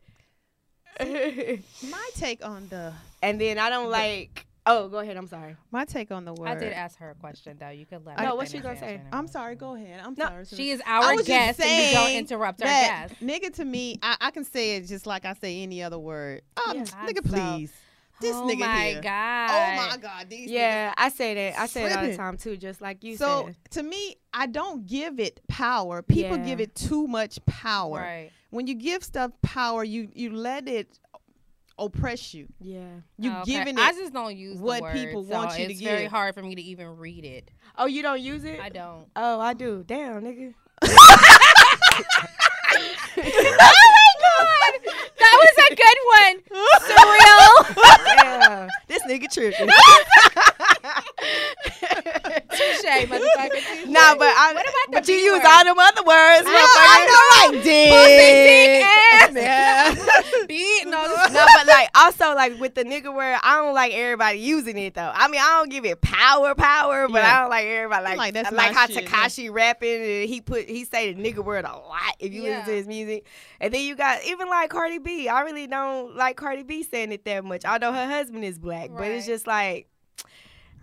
[1.89, 5.17] My take on the and then I don't like Oh, go ahead.
[5.17, 5.57] I'm sorry.
[5.71, 6.47] my take on the word.
[6.47, 7.67] I did ask her a question though.
[7.69, 8.93] You could let No, her what she gonna say?
[8.93, 9.09] answering.
[9.11, 9.55] I'm sorry.
[9.55, 9.99] Go ahead.
[10.01, 10.45] I'm No, sorry.
[10.45, 13.15] She is our guest, and you don't interrupt our guest.
[13.21, 16.43] nigga to me, I, I can say it just like I say any other word.
[16.55, 16.83] Oh, Yeah.
[16.83, 17.73] nigga, So- please.
[18.23, 19.01] This oh nigga my here.
[19.01, 19.49] god!
[19.51, 21.59] Oh my god, these Yeah, I say that.
[21.59, 23.55] I say it all the time too, just like you so said.
[23.71, 26.01] to me, I don't give it power.
[26.01, 26.45] People Yeah.
[26.45, 27.97] give it too much power.
[27.99, 28.31] Right.
[28.49, 30.99] When you give stuff power, you you let it
[31.77, 32.47] oppress you.
[32.61, 32.87] Yeah.
[33.17, 33.43] You Okay.
[33.51, 33.95] giving I it.
[33.95, 35.81] just don't use what word, people so want you to give.
[35.81, 37.49] it's very hard for me to even read it.
[37.77, 38.59] Oh, you don't use it?
[38.59, 39.07] I don't.
[39.15, 39.83] Oh, I do.
[39.85, 40.53] Damn, nigga.
[45.75, 46.35] That was a good one.
[46.87, 47.53] Surreal.
[48.05, 48.69] Damn.
[48.87, 49.69] this nigga tripping.
[52.53, 53.49] Touche, motherfucker.
[53.49, 53.85] Touche.
[53.87, 54.51] nah, but I.
[54.53, 55.45] What about the but you B use word?
[55.45, 56.51] all them other words, I
[57.09, 57.63] know I motherfucker.
[57.63, 58.83] did.
[58.83, 59.31] ass.
[59.33, 60.45] Yeah.
[60.47, 60.85] Beat.
[60.85, 64.77] No, No, but like also like with the nigga word, I don't like everybody using
[64.77, 65.11] it though.
[65.13, 67.37] I mean, I don't give it power, power, but Yeah.
[67.37, 70.69] I don't like everybody like Like, that's like my how Tekashi rapping and he put
[70.69, 72.49] he say the nigga word a lot if you Yeah.
[72.59, 73.25] listen to his music.
[73.59, 75.27] And then you got even like Cardi B.
[75.27, 78.89] I really don't like Cardi B saying it that much, although her husband is black.
[78.95, 79.87] But it's just like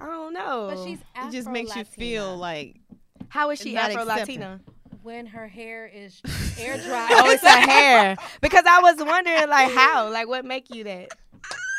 [0.00, 0.72] I don't know.
[0.74, 2.76] but she's It just makes you feel like
[3.28, 4.04] how is she Afro.
[4.04, 4.60] Latina?
[5.02, 6.20] When her hair is
[6.58, 7.08] air dry.
[7.12, 8.16] Oh, it's her hair.
[8.40, 11.08] Because I was wondering like how, like what make you that?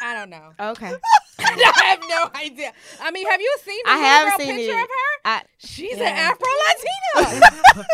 [0.03, 0.49] I don't know.
[0.59, 0.91] Okay.
[1.39, 2.73] I have no idea.
[3.01, 4.83] I mean, have you seen the I have girl seen picture it.
[4.83, 5.11] of her?
[5.25, 6.09] I She's Yeah.
[6.09, 7.39] an Afro Latina.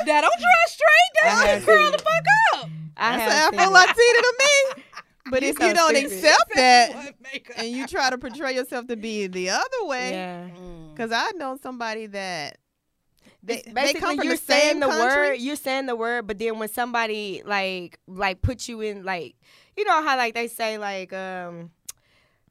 [0.05, 1.23] that don't dress straight.
[1.23, 2.23] I That have should curl the fuck
[2.63, 2.69] up.
[2.95, 3.73] I that's have an seen Afro it.
[3.73, 4.83] Latina to me.
[5.29, 6.13] But You if so you don't stupid.
[6.13, 9.81] accept that What make her- and you try to portray yourself to be the other
[9.83, 10.47] way, Yeah.
[10.57, 10.95] Mm.
[10.95, 12.57] because I know somebody that
[13.47, 15.05] they, they basically come from you're the saying the country.
[15.05, 19.35] word you're saying the word but then when somebody like like put you in like
[19.75, 21.71] you know how like they say like um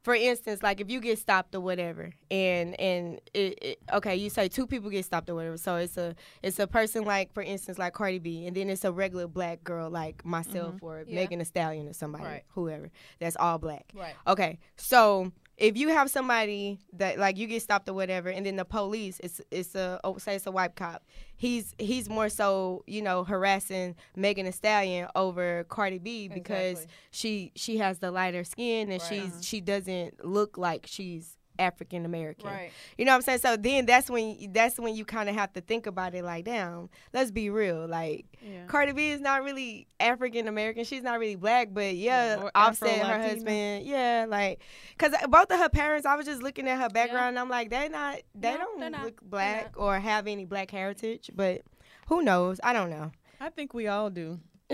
[0.03, 4.29] for instance like if you get stopped or whatever and and it, it, okay you
[4.29, 7.43] say two people get stopped or whatever so it's a it's a person like for
[7.43, 11.15] instance like cardi b and then it's a regular black girl like myself or Yeah.
[11.15, 12.43] megan Thee stallion or somebody Right.
[12.49, 12.89] whoever
[13.19, 14.15] that's all black Right.
[14.25, 18.55] Okay, so if you have somebody that like you get stopped or whatever, and then
[18.57, 21.03] the police, it's it's a oh, say it's a white cop.
[21.35, 26.93] He's he's more so you know harassing Megan Thee Stallion over Cardi B because Exactly.
[27.11, 29.09] she she has the lighter skin and Right.
[29.09, 32.49] she's she doesn't look like she's African American.
[32.49, 32.71] Right.
[32.97, 33.39] You know what I'm saying?
[33.39, 36.45] So then that's when that's when you kind of have to think about it like,
[36.45, 37.87] damn, let's be real.
[37.87, 38.65] Like Yeah.
[38.67, 40.83] Cardi B is not really African American.
[40.83, 44.61] She's not really black, but yeah, Yeah, or Offset, her husband, yeah, like,
[44.97, 47.49] cause uh, both of her parents, I was just looking at her background, and I'm
[47.49, 49.03] like, they're not, they No, don't not.
[49.05, 51.61] look black or have any black heritage, but
[52.07, 52.59] who knows?
[52.63, 53.11] I don't know.
[53.39, 54.39] I think we all do.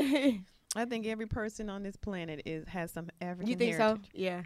[0.76, 4.02] I think every person on this planet is has some African You think heritage.
[4.06, 4.10] so?
[4.14, 4.42] Yeah,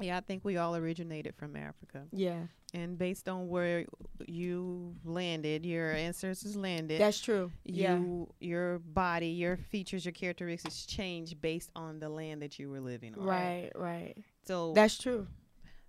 [0.00, 2.04] Yeah, I think we all originated from Africa.
[2.12, 2.42] yeah,
[2.72, 3.84] And based on where
[4.26, 7.50] you landed, your ancestors landed, that's true.
[7.64, 7.98] yeah,
[8.40, 13.14] your body, your features, your characteristics change based on the land that you were living
[13.16, 13.24] on.
[13.24, 14.14] right, right.
[14.46, 15.26] So That's true.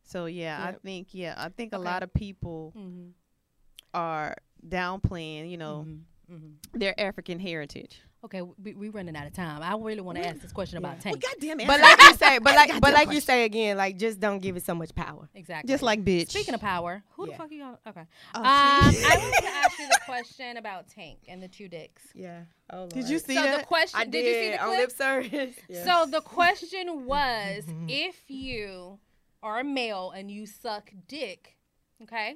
[0.03, 3.10] so yeah, I think yeah, I think a lot of people Mm-hmm.
[3.93, 4.36] are
[4.68, 5.86] downplaying, you know,
[6.32, 6.78] Mm-hmm.
[6.80, 8.01] their African heritage.
[8.22, 9.61] Okay, we, we running out of time.
[9.63, 11.11] I really want to ask this question about Yeah.
[11.13, 11.24] Tank.
[11.39, 14.39] goddamn But like you say, but like, but like you say again, like just don't
[14.39, 15.30] give it so much power.
[15.34, 15.72] exactly.
[15.72, 16.30] just like bitch.
[16.32, 17.32] Speaking of power, who Yeah.
[17.32, 17.78] the fuck are you on?
[17.88, 18.03] Okay.
[18.36, 22.03] Oh, um, I wanted to ask you the question about Tank and the two dicks.
[22.13, 22.41] Yeah.
[22.72, 22.89] Oh, Lord.
[22.89, 24.80] Did you see so the question, I did, you see the on clip?
[24.80, 25.55] lip service.
[25.70, 25.86] Yeah.
[25.86, 28.99] So the question was, if you
[29.41, 31.55] are a male and you suck dick,
[32.03, 32.36] okay,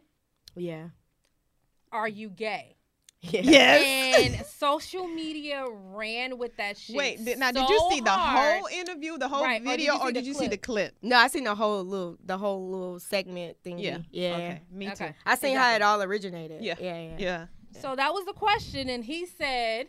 [0.56, 0.88] yeah.
[1.92, 2.78] are you gay?
[3.24, 3.42] Yeah.
[3.44, 4.38] yes.
[4.38, 6.96] And social media ran with that shit.
[6.96, 8.60] Wait, did, now so did you see the hard.
[8.60, 10.48] whole interview, the whole Right, or did video, you see or the did you see
[10.48, 10.96] the clip?
[11.02, 13.80] No, I seen the whole little the whole little segment thing.
[13.80, 14.00] Yeah.
[14.12, 14.34] Yeah.
[14.36, 14.62] Okay.
[14.72, 15.08] Me Okay.
[15.08, 15.14] too.
[15.26, 16.64] I seen how it all originated.
[16.64, 16.76] Yeah.
[16.80, 17.02] Yeah.
[17.02, 17.16] Yeah.
[17.18, 17.46] Yeah.
[17.82, 19.88] So that was the question, and he said,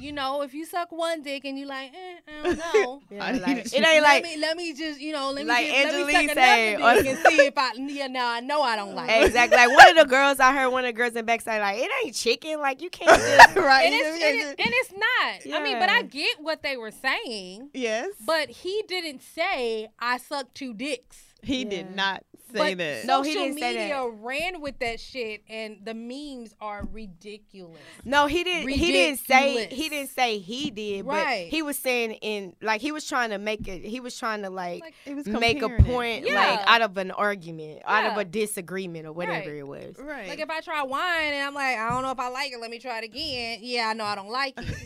[0.00, 3.00] you know, if you suck one dick and you like, eh, I don't know.
[3.10, 5.30] Yeah, I like, need it to- ain't let like me let me just you know
[5.30, 7.54] let me like just, let me Angelique suck say, another or- dick and see if
[7.58, 9.26] I yeah now I know I don't like it.
[9.26, 11.78] exactly like one of the girls I heard one of the girls in backside like
[11.78, 13.84] it ain't chicken like you can't just right.
[13.86, 15.56] And it's, and, it, and it's not.
[15.58, 17.70] I mean, but I get what they were saying.
[17.74, 18.10] yes.
[18.26, 21.18] But he didn't say I suck two dicks.
[21.42, 23.04] he did not say but that.
[23.04, 23.80] No, he social didn't say that.
[23.80, 27.78] media ran with that shit, and the memes are ridiculous.
[28.04, 28.68] No, he didn't.
[28.68, 29.66] He didn't say.
[29.66, 31.06] He didn't say he did.
[31.06, 31.46] Right.
[31.46, 33.84] But he was saying in like he was trying to make it.
[33.84, 36.34] He was trying to like, Like, It was make a point Yeah.
[36.34, 39.58] like out of an argument, out of a disagreement or whatever Right.
[39.58, 39.96] it was.
[39.98, 40.28] Right.
[40.28, 42.60] Like if I try wine and I'm like, I don't know if I like it.
[42.60, 43.58] Let me try it again.
[43.62, 44.76] Yeah, I know I don't like it.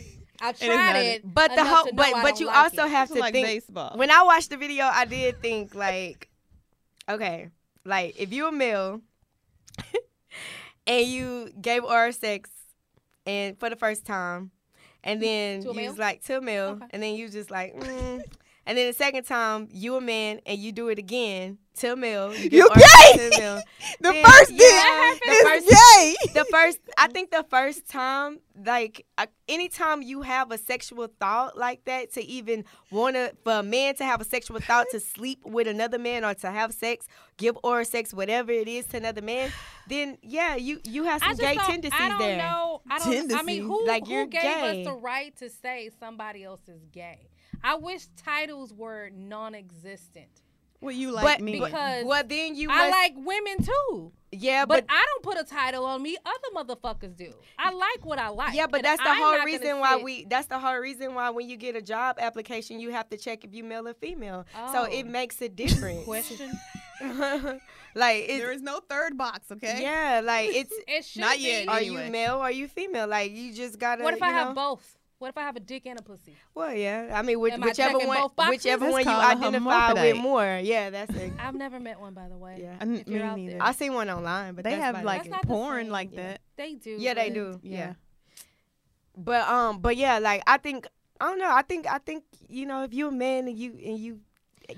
[0.41, 1.33] I've tried it, it.
[1.33, 2.89] But the enough whole, but but you like also it.
[2.91, 3.47] have It's to like think.
[3.47, 3.93] baseball.
[3.97, 6.27] When I watched the video, I did think like,
[7.09, 7.49] okay,
[7.85, 9.01] like if you a male
[10.87, 12.49] and you gave oral sex
[13.25, 14.51] and for the first time,
[15.03, 15.91] and then you male?
[15.91, 16.85] was like to a male, Okay.
[16.91, 18.23] and then you just like, mm.
[18.65, 21.95] And then the second time you a man and you do it again to a
[21.95, 23.17] male, you, give You oral gay!
[23.17, 23.61] to a male.
[23.99, 26.15] the then- first yeah, dick the first- gay.
[26.35, 31.57] the first i think the first time like uh, anytime you have a sexual thought
[31.57, 34.99] like that to even want to for a man to have a sexual thought to
[34.99, 37.07] sleep with another man or to have sex
[37.37, 39.51] give oral sex whatever it is to another man
[39.87, 42.81] then yeah you you have some just gay don't, tendencies I don't there know.
[42.89, 43.33] I don't.
[43.33, 44.81] I mean, who, Like, who you're gave gay.
[44.81, 47.27] us the right to say somebody else is gay?
[47.63, 50.27] I wish titles were non-existent.
[50.81, 51.61] Well, you like but, me.
[51.61, 55.39] Because well then you I must, like women too, yeah but, but, I don't put
[55.39, 56.17] a title on me.
[56.25, 57.31] Other motherfuckers do.
[57.57, 58.53] I like what I like.
[58.53, 60.25] yeah, but that's the I'm whole reason why sit- we.
[60.25, 63.45] That's the whole reason why when you get a job application, you have to check
[63.45, 64.45] if you male or female.
[64.73, 65.09] So it Oh.
[65.09, 66.03] makes a difference.
[66.03, 66.51] question.
[67.95, 69.79] like it's, there is no third box, okay?
[69.81, 71.43] Yeah, like it's It should Not be.
[71.43, 71.69] yet.
[71.69, 72.05] are Anyway.
[72.07, 73.07] you male or are you female?
[73.07, 74.03] Like you just gotta.
[74.03, 74.97] What if I you have both?
[75.23, 76.35] What if I have a dick and a pussy?
[76.53, 77.09] Well, yeah.
[77.13, 78.49] I mean, which, Am I whichever checking one, both boxes?
[78.65, 79.53] whichever That's one you called a identify
[79.93, 80.21] with hermaphrodite.
[80.21, 80.59] more.
[80.61, 81.31] Yeah, that's it.
[81.39, 82.57] I've never met one, by the way.
[82.59, 82.75] Yeah.
[82.81, 83.63] N- If you're me neither.
[83.63, 85.31] I seen one online, but they have like That's it.
[85.31, 86.21] not the porn same, like yeah.
[86.23, 86.41] that.
[86.57, 86.97] They do.
[86.99, 87.57] Yeah, they do.
[87.63, 87.77] Yeah.
[87.77, 87.93] Yeah.
[89.15, 90.87] But um, but yeah, like I think
[91.21, 91.51] I don't know.
[91.55, 94.19] I think I think you know if you're a man and you and you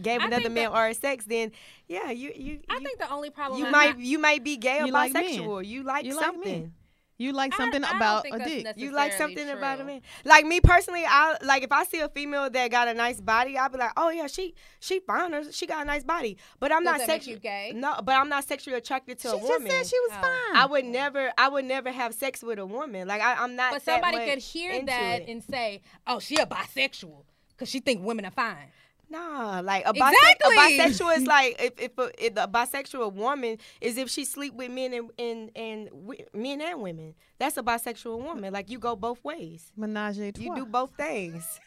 [0.03, 1.53] gave I another man that- oral sex, then
[1.87, 4.43] yeah, you you I you, think the only problem you I might have- you might
[4.43, 5.65] be gay or You like bisexual.
[5.65, 6.61] You like You like something.
[6.61, 6.73] men.
[7.17, 8.73] You like something I don't about think a dick.
[8.75, 10.01] You like necessarily something about a man.
[10.25, 13.57] Like me personally, I like if I see a female that got a nice body,
[13.57, 16.37] I'll be like, oh yeah, she she fine, or she got a nice body.
[16.59, 17.71] But I'm Does not that sexually gay?
[17.73, 19.61] No, but I'm not sexually attracted to She a woman.
[19.61, 20.21] She just said she was Oh.
[20.21, 20.55] fine.
[20.57, 23.07] I would never, I would never have sex with a woman.
[23.07, 23.71] Like I, I'm not.
[23.71, 25.29] But that somebody much could hear that it.
[25.29, 28.71] and say, "Oh, she a bisexual," because she think women are fine.
[29.09, 30.55] Nah, like a, bise- Exactly.
[30.55, 34.53] a bisexual is like if if a, if a bisexual woman is if she sleep
[34.55, 37.15] with men and and and wi- men and women.
[37.37, 38.53] That's a bisexual woman.
[38.53, 39.71] Like you go both ways.
[39.75, 40.43] Menage a trois.
[40.45, 41.59] You do both things.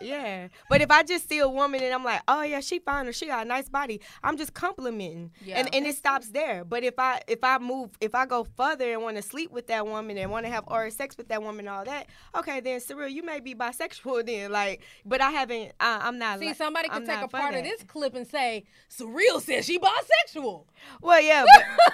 [0.00, 0.48] Yeah.
[0.68, 3.12] But if I just see a woman and I'm like, oh yeah, she fine or
[3.12, 5.30] she got a nice body, I'm just complimenting.
[5.44, 5.58] Yeah.
[5.58, 6.64] And and it stops there.
[6.64, 9.66] But if I if I move if I go further and want to sleep with
[9.68, 12.60] that woman and want to have oral sex with that woman and all that, okay,
[12.60, 14.50] then Surreall, you may be bisexual then.
[14.52, 15.72] Like, but I haven't.
[15.80, 16.38] I, I'm not.
[16.40, 17.64] See, like- somebody could take a part of that.
[17.64, 20.64] this clip and say, "Surreall says she bisexual."
[21.00, 21.44] Well, yeah,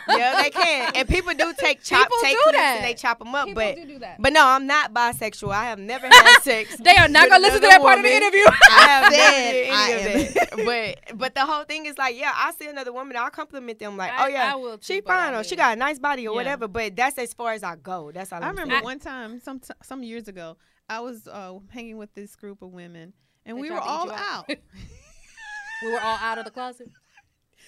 [0.06, 0.92] but yeah, they can.
[0.94, 2.76] And people do take chop People take clips that.
[2.78, 3.46] and they chop them up.
[3.48, 4.20] People but do do that.
[4.20, 5.52] but no, I'm not bisexual.
[5.52, 6.76] I have never had sex.
[6.78, 8.44] They are not gonna listen to another that part of the interview.
[8.46, 10.96] I have Said did I any of that.
[11.08, 13.96] But but the whole thing is like, yeah, I see another woman, I'll compliment them
[13.96, 15.98] like, I- oh yeah, I will too, she fine or she mean- got a nice
[15.98, 16.36] body or Yeah.
[16.36, 16.68] whatever.
[16.68, 18.10] But that's as far as I go.
[18.12, 18.84] That's all I I'm remember saying.
[18.84, 20.56] one time, some t- some years ago,
[20.88, 23.12] I was uh, hanging with this group of women,
[23.46, 24.48] and They we were all you out.
[25.82, 26.88] we were all out of the closet.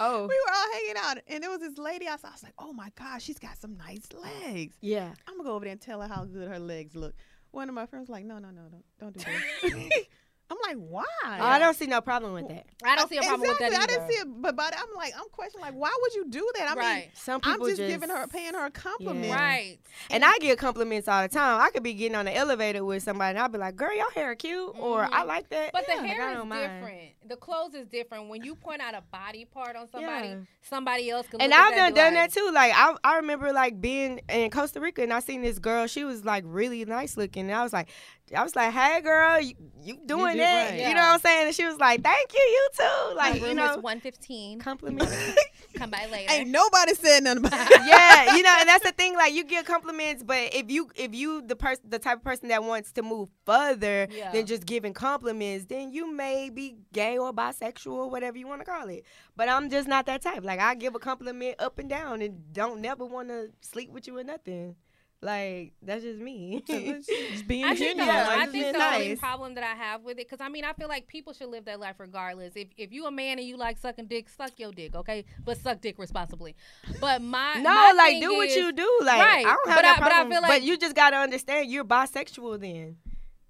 [0.03, 2.29] Oh we were all hanging out, and there was this lady outside.
[2.29, 5.11] I was like, "Oh my gosh, she's got some nice legs." yeah.
[5.27, 7.13] I'm gonna go over there and tell her how good her legs look.
[7.53, 9.25] One of my friends was like, "No, no, no, don't, don't do
[9.71, 9.93] that."
[10.51, 12.67] I'm like, "Why?" I don't see no problem with that.
[12.85, 13.67] I don't see a problem exactly.
[13.69, 16.15] with that I didn't see it, but but I'm like, I'm questioning, like, why would
[16.15, 16.67] you do that?
[16.71, 19.27] I mean, right, Some I'm people just, giving her, paying her a compliment.
[19.27, 19.35] Yeah.
[19.41, 19.79] right.
[20.11, 21.61] And I get compliments all the time.
[21.61, 24.11] I could be getting on the elevator with somebody and I'll be like, girl, your
[24.11, 24.75] hair cute.
[24.79, 25.27] Or I Mhm.
[25.27, 25.71] like that.
[25.73, 26.63] But Yeah, the hair I is don't mind.
[26.63, 27.01] different.
[27.29, 28.29] The clothes is different.
[28.29, 30.37] When you point out a body part on somebody, Yeah.
[30.63, 31.41] somebody else can.
[31.41, 32.51] And at I've done that and done be that too.
[32.53, 35.87] Like I, I remember like being in Costa Rica and I seen this girl.
[35.87, 37.45] She was like really nice looking.
[37.51, 37.89] And I was like,
[38.37, 40.71] I was like, hey girl, you, you doing did that?
[40.71, 40.75] right.
[40.79, 41.09] You know Yeah.
[41.09, 41.47] what I'm saying?
[41.49, 43.15] And she was like, thank you, you too.
[43.17, 44.59] My Like you know, is one fifteen.
[44.61, 45.11] compliment.
[45.77, 46.33] Come by later.
[46.33, 47.87] Ain't nobody said nothing about it.
[47.87, 49.15] yeah, you know, and that's the thing.
[49.17, 52.49] Like you get compliments, but if you if you the person the type of person
[52.49, 54.33] that wants to move further Yeah.
[54.33, 58.65] than just giving compliments, then you may be gay or bisexual whatever you want to
[58.65, 59.05] call it.
[59.37, 60.45] But I'm just not that type.
[60.45, 64.07] Like I give a compliment up and down and don't never want to sleep with
[64.07, 64.77] you or nothing.
[65.23, 66.63] Like that's just me.
[66.67, 67.09] just
[67.47, 68.07] being I think, the, genuine.
[68.07, 69.19] Yeah, like, I just think being the only nice.
[69.19, 71.67] problem that I have with it, because I mean, I feel like people should live
[71.67, 72.55] their life regardless.
[72.57, 75.27] If if you a man and you like sucking dick, suck your dick, okay?
[75.45, 76.57] But suck dick responsibly.
[77.01, 78.99] But my no, my like thing do what you do.
[79.03, 80.33] Like Right, I don't have but that I- but I problem.
[80.33, 82.97] feel but you just gotta understand you're bisexual then.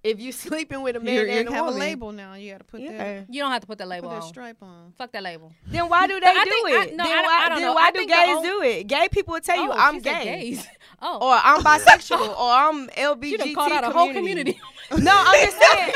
[0.03, 2.35] If you sleeping with a man You and you a have woman, a label now.
[2.35, 2.93] You got to put yeah.
[2.97, 4.09] that You don't have to put that label.
[4.09, 4.29] put label that on.
[4.29, 4.93] stripe on.
[4.97, 5.53] Fuck that label.
[5.67, 6.97] Then why do they I do think- I- it?
[6.97, 7.75] no, then I don't- why, I don't then know.
[7.75, 8.87] why do think gays only- do it?
[8.87, 10.25] Gay people will tell you Oh, I'm gay.
[10.25, 10.67] gays.
[11.03, 14.59] Oh, Or I'm bisexual, or I'm she LBGT done called out a whole community.
[14.99, 15.93] no, I'm just saying.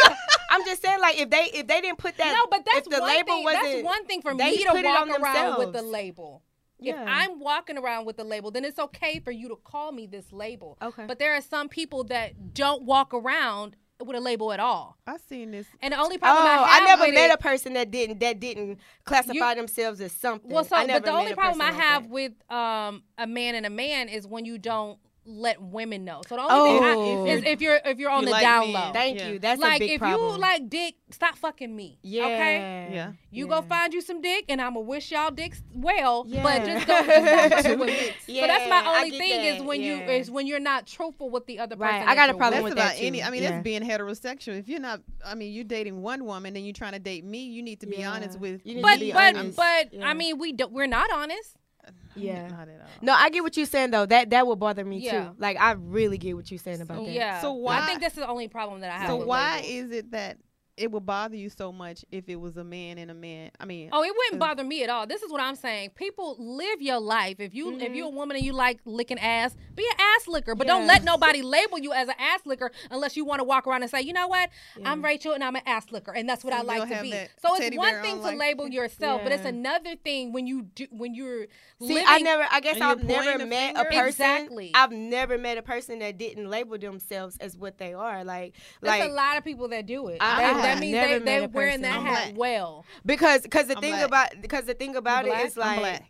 [0.50, 2.92] I'm just saying, like if they if they didn't put that, no, but that's if
[2.92, 3.44] the one label thing.
[3.44, 5.92] wasn't, That's one thing for me to walk on around with the themselves.
[5.92, 6.42] label.
[6.78, 7.04] If Yeah.
[7.06, 10.32] I'm walking around with the label, then it's okay for you to call me this
[10.32, 10.76] label.
[10.82, 11.06] Okay.
[11.06, 13.76] But there are some people that don't walk around
[14.06, 14.96] with a label at all.
[15.06, 15.66] I seen this.
[15.82, 17.90] And the only Oh, problem I have I, never with met it, a person that
[17.90, 20.50] didn't that didn't classify themselves as something.
[20.50, 22.10] Well, so I never but the only a problem I person like have that.
[22.10, 26.20] with um a man and a man is when you don't let women know.
[26.28, 27.26] So the only thing Oh.
[27.26, 28.86] I, is if you're if you're on You the like down men.
[28.88, 28.92] low.
[28.92, 29.28] Thank Yeah.
[29.28, 29.38] you.
[29.38, 30.34] That's like a big if problem.
[30.34, 31.98] you like dick, stop fucking me.
[32.02, 32.88] yeah, Okay.
[32.92, 33.12] Yeah.
[33.30, 33.60] You yeah.
[33.60, 36.24] go find you some dick, and I'ma wish y'all dicks well.
[36.28, 36.42] Yeah.
[36.42, 37.06] But just don't.
[37.06, 37.88] Just don't.
[38.26, 41.30] Yeah, so that's my only thing is that, when you is when you're not truthful
[41.30, 41.94] with the other person.
[42.00, 42.74] Right, I got a problem with.
[42.74, 43.22] That's with about that, any.
[43.22, 43.50] I mean, Yeah.
[43.52, 44.58] that's being heterosexual.
[44.58, 47.44] If you're not, I mean, you're dating one woman and you're trying to date me,
[47.44, 48.12] you need to be Yeah.
[48.12, 48.60] honest with.
[48.64, 49.56] You need to But be but honest.
[49.56, 50.06] but Yeah.
[50.08, 50.72] I mean we don't.
[50.72, 51.56] we're not honest.
[52.16, 52.48] Yeah.
[52.48, 52.86] Not at all.
[53.02, 54.06] No, I get what you're saying though.
[54.06, 55.24] That that would bother me Yeah.
[55.24, 55.30] too.
[55.38, 57.12] Like I really get what you're saying about that.
[57.12, 57.40] Yeah.
[57.40, 59.08] So why I why- think this is the only problem that I have.
[59.08, 59.72] So with why labels.
[59.72, 60.38] is it that
[60.76, 63.50] it would bother you so much if it was a man and a man?
[63.60, 65.06] I mean, Oh, it wouldn't bother me at all.
[65.06, 65.90] This is what I'm saying.
[65.90, 67.36] People live your life.
[67.38, 67.96] If you if Mhm.
[67.96, 70.54] you're a woman and you like licking ass, be an ass licker.
[70.54, 73.66] But don't let nobody label you as an ass licker unless you want to walk
[73.66, 74.50] around and say, you know what,
[74.84, 77.10] I'm Rachel and I'm an ass licker, and that's what So I like to be.
[77.40, 80.62] So it's one thing on, to like- label yourself, but it's another thing when you
[80.74, 81.46] do when you're
[81.80, 82.04] See, living.
[82.06, 82.46] I never.
[82.50, 84.06] I guess I've never met a person.
[84.06, 84.70] Exactly.
[84.74, 88.24] I've never met a person that didn't label themselves as what they are.
[88.24, 90.18] Like, There's like a lot of people that do it.
[90.20, 92.38] I that, means never they they're a wearing that I'm hat black.
[92.38, 92.84] well.
[93.06, 94.06] because because the I'm thing black.
[94.06, 95.46] about because the thing about it black?
[95.46, 96.02] is like.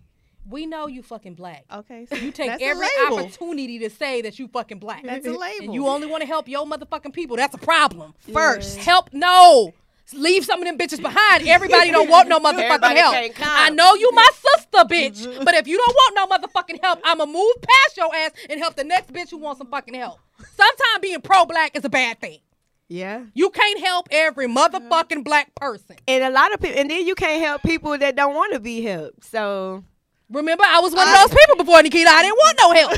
[0.47, 1.65] We know you fucking black.
[1.73, 5.03] Okay, so You take every opportunity to say that you fucking black.
[5.03, 5.65] That's a label.
[5.65, 7.37] And you only want to help your motherfucking people.
[7.39, 8.13] That's a problem.
[8.31, 8.77] First.
[8.77, 9.73] Help no.
[10.13, 11.49] Leave some of them bitches behind.
[11.49, 13.15] Everybody don't want no motherfucking Everybody help.
[13.15, 13.49] can't come.
[13.51, 15.45] I know you my sister, bitch.
[15.47, 18.77] but if you don't want no motherfucking help, I'ma move past your ass and help
[18.77, 20.19] the next bitch who wants some fucking help.
[20.55, 22.41] Sometimes being pro black is a bad thing.
[22.89, 23.25] Yeah.
[23.35, 25.97] You can't help every motherfucking black person.
[26.07, 28.61] And a lot of people, and then you can't help people that don't want to
[28.61, 29.25] be helped.
[29.25, 29.85] So
[30.31, 32.09] Remember, I was one of those people before Nikita.
[32.11, 32.91] I didn't want no help.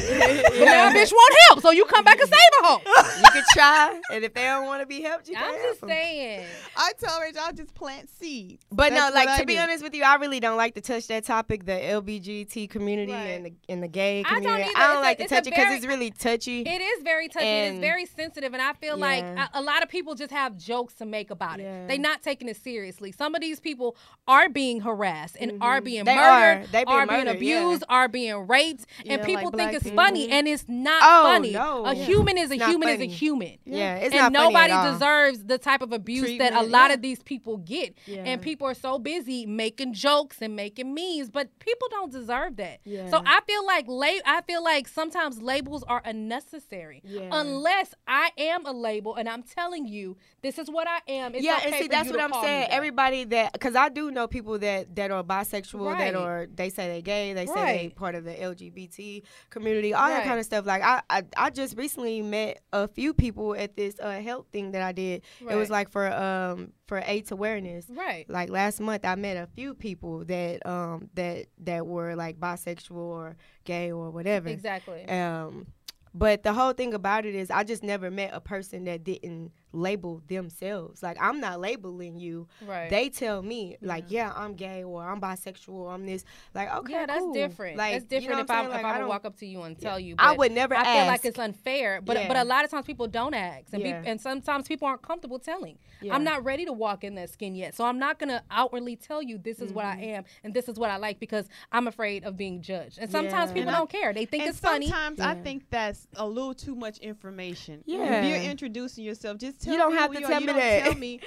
[0.56, 2.80] But now a bitch want help, so you come back and save a hoe.
[3.18, 5.44] you can try, and if they don't want to be helped, you can.
[5.44, 5.96] I'm can't just help 'em.
[5.98, 6.46] saying.
[6.76, 8.64] I told Rachel I'll just plant seeds.
[8.72, 9.60] But That's no, like to I be do.
[9.60, 13.18] honest with you, I really don't like to touch that topic, the LBGT community Right.
[13.26, 14.70] and the and the gay I don't community.
[14.70, 14.78] either.
[14.78, 16.62] I don't It's a- like to touch it because it's really touchy.
[16.62, 17.44] It is very touchy.
[17.46, 20.56] and it's very sensitive, and I feel like a, a lot of people just have
[20.56, 21.82] jokes to make about Yeah.
[21.84, 21.88] it.
[21.88, 23.12] They're not taking it seriously.
[23.12, 23.96] Some of these people
[24.26, 26.04] are being harassed and are being Mm-hmm.
[26.06, 26.66] They murdered, are.
[26.72, 27.58] They being are being murdered, yeah.
[27.62, 29.96] abused, are being raped, and Yeah, like people think it's people.
[29.96, 31.52] funny, and it's not Oh, funny.
[31.52, 31.84] no.
[31.86, 32.04] A Yeah.
[32.04, 33.58] human is a not human is a human.
[33.64, 34.92] yeah, it's and not funny nobody at all.
[34.92, 36.94] deserves the type of abuse that a lot yeah.
[36.94, 37.94] of these people get.
[38.06, 38.22] Yeah.
[38.24, 42.80] And people are so busy making jokes and making memes, but people don't deserve that.
[42.84, 43.08] Yeah.
[43.10, 47.02] So I feel like la- I feel like sometimes labels are unnecessary.
[47.04, 47.28] Yeah.
[47.32, 51.34] Unless I am a label and I'm telling you this is what I am.
[51.34, 52.60] It's yeah, okay and see for that's what I'm saying.
[52.68, 52.72] that.
[52.72, 55.98] Everybody that because I do know people that that are bisexual, Right.
[55.98, 57.94] that are they say they gay, they say they Right.
[57.96, 60.66] part of the LGBT community, all that kind of stuff.
[60.66, 64.72] Like I, I I just recently met a few people at this uh, health thing
[64.72, 65.22] that I did.
[65.48, 67.86] It was like for um for AIDS awareness.
[67.88, 68.28] Right.
[68.28, 72.96] Like last month, I met a few people that um that that were like bisexual
[72.96, 74.48] or gay or whatever.
[74.48, 75.08] Exactly.
[75.08, 75.66] Um,
[76.14, 79.52] but the whole thing about it is, I just never met a person that didn't
[79.76, 81.02] label themselves.
[81.02, 82.48] Like I'm not labeling you.
[82.66, 82.88] Right.
[82.90, 86.24] They tell me like, yeah, I'm gay or I'm bisexual or I'm this.
[86.54, 87.34] Like, okay, yeah, that's cool.
[87.34, 87.76] different.
[87.76, 89.36] Like, that's you know different what if I'm I if I I would walk up
[89.38, 90.14] to you and tell you.
[90.18, 92.28] I would never I feel like it's unfair, but Yeah.
[92.28, 94.00] but a lot of times people don't ask, and Yeah.
[94.00, 95.78] peop- and sometimes people aren't comfortable telling.
[96.00, 96.14] Yeah.
[96.14, 99.22] I'm not ready to walk in that skin yet, so I'm not gonna outwardly tell
[99.22, 100.04] you this is what I Mm-hmm.
[100.16, 102.98] am and this is what I like because I'm afraid of being judged.
[102.98, 103.54] And sometimes Yeah.
[103.54, 104.86] people And I- don't care; they think and it's funny.
[104.88, 105.42] sometimes I Yeah.
[105.42, 107.82] think that's a little too much information.
[107.86, 108.20] Yeah.
[108.20, 110.84] If you're introducing yourself, just tell You don't me have to tell me that.
[110.84, 111.20] Tell me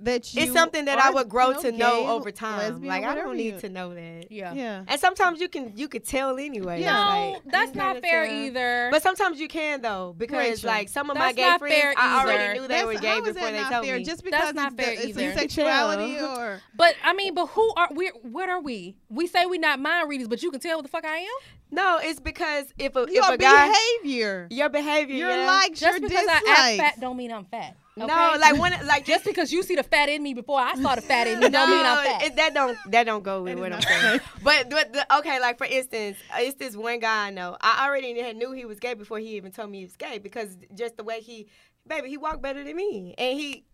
[0.00, 2.58] that you it's something that I would grow you know, to know over time.
[2.58, 4.26] lesbian, Like I don't need you- to know that.
[4.30, 4.52] yeah.
[4.54, 4.84] Yeah.
[4.88, 6.80] And sometimes you can you could tell anyway.
[6.82, 8.34] No, Like, that's not fair tell.
[8.36, 8.88] either.
[8.90, 12.22] But sometimes you can though, because Rachel, like some of my gay friends, fair I
[12.24, 13.96] already knew they That's- were gay before they not told fair?
[13.98, 14.04] me.
[14.04, 15.32] Just That's because not it's, fair it's either.
[15.34, 18.08] sexuality or But I mean, but who are we?
[18.22, 18.96] What are we?
[19.08, 21.26] We say we not mind readers, but you can tell what the fuck I am.
[21.70, 23.72] No, it's because if a if your a guy
[24.02, 25.46] behavior, your behavior, your yeah.
[25.46, 26.44] likes, Just your because dislikes.
[26.48, 27.76] I act fat don't mean I'm fat.
[27.96, 30.94] No, like when like just because you see the fat in me before I saw
[30.94, 32.22] the fat in me don't mean I'm fat.
[32.22, 34.20] it- that don't that don't go with That is what I'm not saying.
[34.42, 37.56] But, but the, okay, like for instance, uh, it's this one guy I know.
[37.60, 40.56] I already knew he was gay before he even told me he was gay because
[40.74, 41.48] just the way he
[41.86, 43.64] baby, he walked better than me, and he.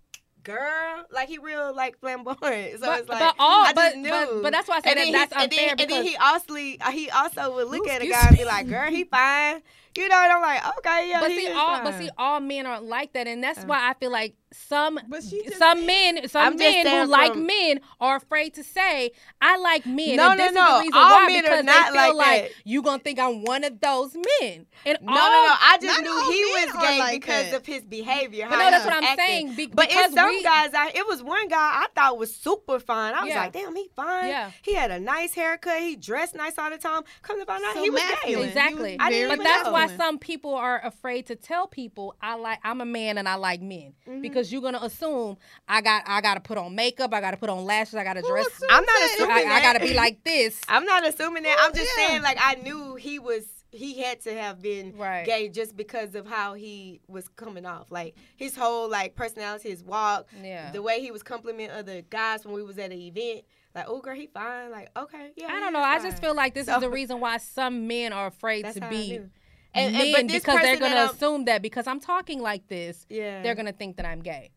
[0.49, 2.41] Girl, like he real like flamboyant,
[2.81, 4.11] so but, it's like but all, I but, just knew.
[4.11, 6.05] but but that's why I said and that that's he, and unfair then, and then
[6.07, 6.55] he also
[6.91, 9.61] he also would look Ooh, at a guy and be like, "Girl, he fine,"
[9.95, 10.17] you know.
[10.17, 13.27] And I'm like, "Okay, yeah." but see all but see all men aren't like that
[13.27, 13.67] and that's Uh.
[13.67, 17.37] why I feel like some But she just some men some men who saying like
[17.37, 20.65] men are afraid to say I like men No, and no, this no.
[20.67, 22.51] is the reason All why men are not they feel like like, that.
[22.65, 25.55] you gonna think I'm one of those men and No, all, no, no.
[25.61, 27.55] I just knew he was gay like because that.
[27.61, 28.47] of his behavior.
[28.49, 29.25] But how no, that's what I'm acting.
[29.27, 30.95] saying, be- but because it's some we- guys out.
[30.95, 33.15] It was one guy I thought was super fine.
[33.15, 33.41] I was Yeah.
[33.43, 34.29] like, damn, he fine.
[34.29, 34.51] Yeah.
[34.63, 35.81] He had a nice haircut.
[35.81, 37.03] He dressed nice all the time.
[37.23, 38.41] Come to find out, So he was masculine.
[38.43, 38.49] gay.
[38.49, 38.97] Exactly.
[39.01, 42.81] I didn't but that's why some people are afraid to tell people I like I'm
[42.81, 44.21] a man and I like men Mm-hmm.
[44.39, 45.37] Because you're gonna assume
[45.69, 48.47] I got I gotta put on makeup, I gotta put on lashes, I gotta dress.
[48.71, 49.11] I'm not that?
[49.17, 50.61] assuming I, I gotta be like this.
[50.69, 51.57] I'm not assuming that.
[51.61, 52.09] I'm just Yeah.
[52.09, 53.45] saying, like, I knew he was.
[53.71, 55.27] He had to have been Right.
[55.27, 59.85] gay just because of how he was coming off, like his whole like personality, his
[59.85, 60.71] walk, Yeah.
[60.73, 63.43] the way he was complimenting other guys when we was at an event.
[63.75, 64.71] Like, oh girl, he fine.
[64.71, 65.49] Like, okay, yeah.
[65.51, 65.81] I don't know.
[65.81, 68.65] is I just feel like this So- is the reason why some men are afraid
[68.65, 69.31] That's to how I be knew.
[69.75, 73.43] And, men and but because they're gonna assume that because I'm talking like this, yeah,
[73.43, 74.51] they're gonna think that I'm gay.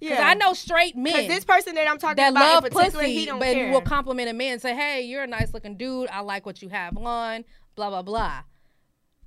[0.00, 0.26] Yeah.
[0.26, 3.26] I know straight men this person that I'm talking that about love in pussy, he
[3.26, 3.70] don't but care.
[3.70, 6.08] will compliment a man and say, "Hey, you're a nice looking dude.
[6.08, 7.44] I like what you have on."
[7.74, 8.42] Blah blah blah.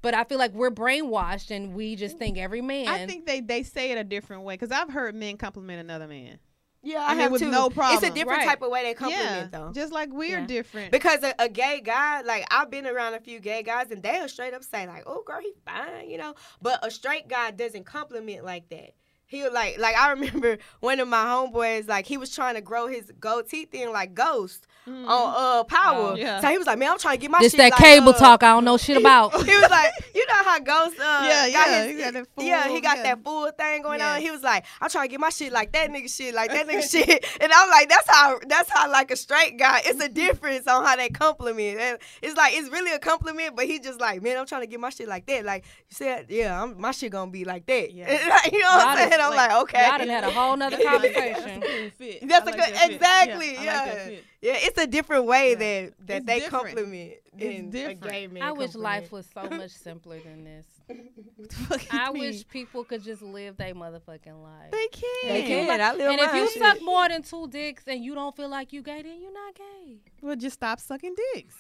[0.02, 2.20] But I feel like we're brainwashed and we just mm.
[2.20, 2.88] think every man.
[2.88, 6.08] I think they they say it a different way because I've heard men compliment another
[6.08, 6.40] man.
[6.84, 7.50] Yeah, I I, mean, have with too.
[7.50, 8.48] no It's a different Right.
[8.48, 9.72] type of way they yeah, compliment though.
[9.74, 10.46] just like we're Yeah.
[10.46, 10.92] different.
[10.92, 14.28] Because a, a gay guy, like I've been around a few gay guys, and they'll
[14.28, 16.36] straight up say like, "Oh, girl, he fine," you know.
[16.62, 18.94] But a straight guy doesn't compliment like that.
[19.26, 22.88] He'll like, like I remember one of my homeboys, like he was trying to grow
[22.88, 26.12] his goatee thing like Ghost On uh Power.
[26.12, 26.16] Oh.
[26.16, 26.42] Yeah.
[26.42, 28.10] So he was like, "Man, I'm trying to get my this shit that like, cable
[28.10, 29.32] uh, talk I don't know shit about.
[29.46, 32.28] he was like, you know how Ghost, uh, Yeah, got yeah, his- he got that
[32.38, 33.04] yeah, he got yeah.
[33.04, 34.20] that fool thing going on.
[34.22, 36.68] He was like, I'm trying to get my shit like that nigga shit, like that
[36.68, 39.82] nigga shit, and I'm like, that's how, that's how like a straight guy.
[39.86, 41.80] It's a difference on how they compliment.
[41.80, 44.68] And it's like it's really a compliment, but he just like, man, I'm trying to
[44.68, 45.46] get my shit like that.
[45.46, 47.94] Like you said, yeah, I'm, my shit gonna be like that.
[47.94, 48.12] Yeah.
[48.52, 49.10] you know what I'm saying?
[49.12, 49.88] done- I'm like, okay.
[49.88, 52.28] Y'all done had a whole nother That's a conversation.
[52.28, 53.86] That's I a like good- that exactly, Yeah, I like yeah.
[53.86, 54.24] that fit.
[54.42, 55.56] yeah, it's a different way Yeah.
[55.56, 56.66] that that It's they different.
[56.66, 58.06] compliment It's in different.
[58.06, 58.44] a gay man.
[58.44, 60.66] I wish life was so much simpler than this.
[61.38, 62.22] What the fuck I mean?
[62.24, 64.72] wish people could just live their motherfucking life.
[64.72, 65.30] they can.
[65.30, 65.82] They can.
[65.82, 66.62] I live and if you shit.
[66.62, 69.56] suck more than two dicks and you don't feel like you gay, then you're not
[69.56, 69.98] gay.
[70.22, 71.56] Well, just stop sucking dicks.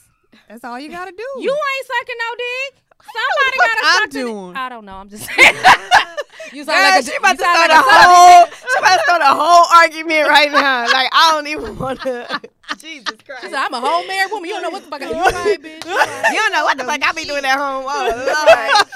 [0.49, 1.23] That's all you gotta do.
[1.41, 2.83] You ain't sucking no dick.
[3.03, 4.55] Somebody what gotta I'm suck the doing.
[4.55, 4.95] I don't know.
[4.95, 5.55] I'm just saying.
[6.53, 8.07] you sound Girl, like a, she about you to start like a a son of
[8.07, 8.45] a whole.
[8.45, 10.83] She about to start a whole argument right now.
[10.91, 12.41] Like I don't even want to.
[12.83, 13.41] Jesus Christ.
[13.43, 14.49] She said, I'm a whole married woman.
[14.49, 15.01] You don't know what the fuck.
[15.01, 15.85] I- You right, bitch.
[16.31, 17.85] You don't know what the fuck I be doing at home.
[17.87, 18.83] Oh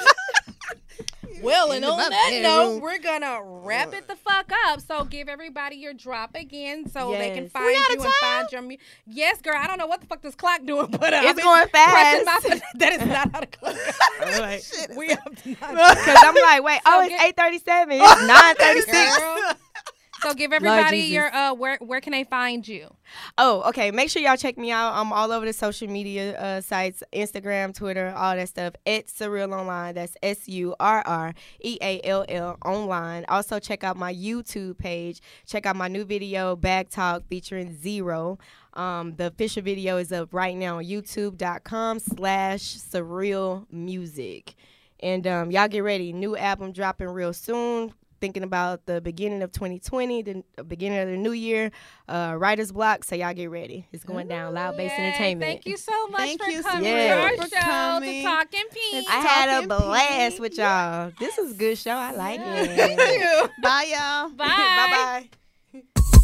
[1.44, 4.82] Well, and In on that note, we're gonna wrap it the fuck up.
[4.82, 8.52] So give everybody your drop again, so they can find you out and of find
[8.52, 8.62] your.
[8.64, 9.54] Mu- yes, girl.
[9.56, 12.26] I don't know what the fuck this clock doing, but uh, It's I've going pressing
[12.26, 12.50] fast.
[12.50, 13.76] my- that is not how the clock.
[14.20, 14.40] goes.
[14.40, 15.56] Like, we up to nine.
[15.76, 18.00] Because I'm like, wait, So oh, it's get- eight thirty seven.
[18.02, 19.18] It's nine thirty six.
[20.22, 22.94] So give everybody your uh where where can they find you?
[23.38, 23.92] Oh, okay.
[23.92, 24.94] Make sure y'all check me out.
[24.94, 28.74] I'm all over the social media uh, sites Instagram, Twitter, all that stuff.
[28.86, 29.96] It's Surreall Online.
[29.96, 33.26] That's S U R R E A L L online.
[33.30, 35.22] Also, check out my YouTube page.
[35.46, 38.38] Check out my new video, Bag Talk, featuring Z-Ro.
[38.74, 44.56] Um, the official video is up right now on youtube.com slash surreall music.
[45.00, 46.14] And um, y'all get ready.
[46.14, 47.94] New album dropping real soon.
[48.20, 51.72] Thinking about the beginning of 2020, the uh, beginning of the new year,
[52.10, 53.04] uh, writer's block.
[53.04, 53.88] So y'all get ready.
[53.92, 54.54] It's going down.
[54.56, 55.50] Loud Bass Entertainment.
[55.52, 58.24] Thank you so much Thank for you, coming Surreall, to our for show coming.
[58.24, 59.06] to talk in peace.
[59.10, 60.42] I had a blast pink.
[60.42, 61.12] with y'all.
[61.20, 61.92] This is a good show.
[61.92, 62.64] I like Yeah.
[62.68, 63.52] it.
[63.62, 64.30] Bye, y'all.
[64.36, 64.46] Bye.
[64.48, 65.28] Bye
[65.82, 66.17] bye.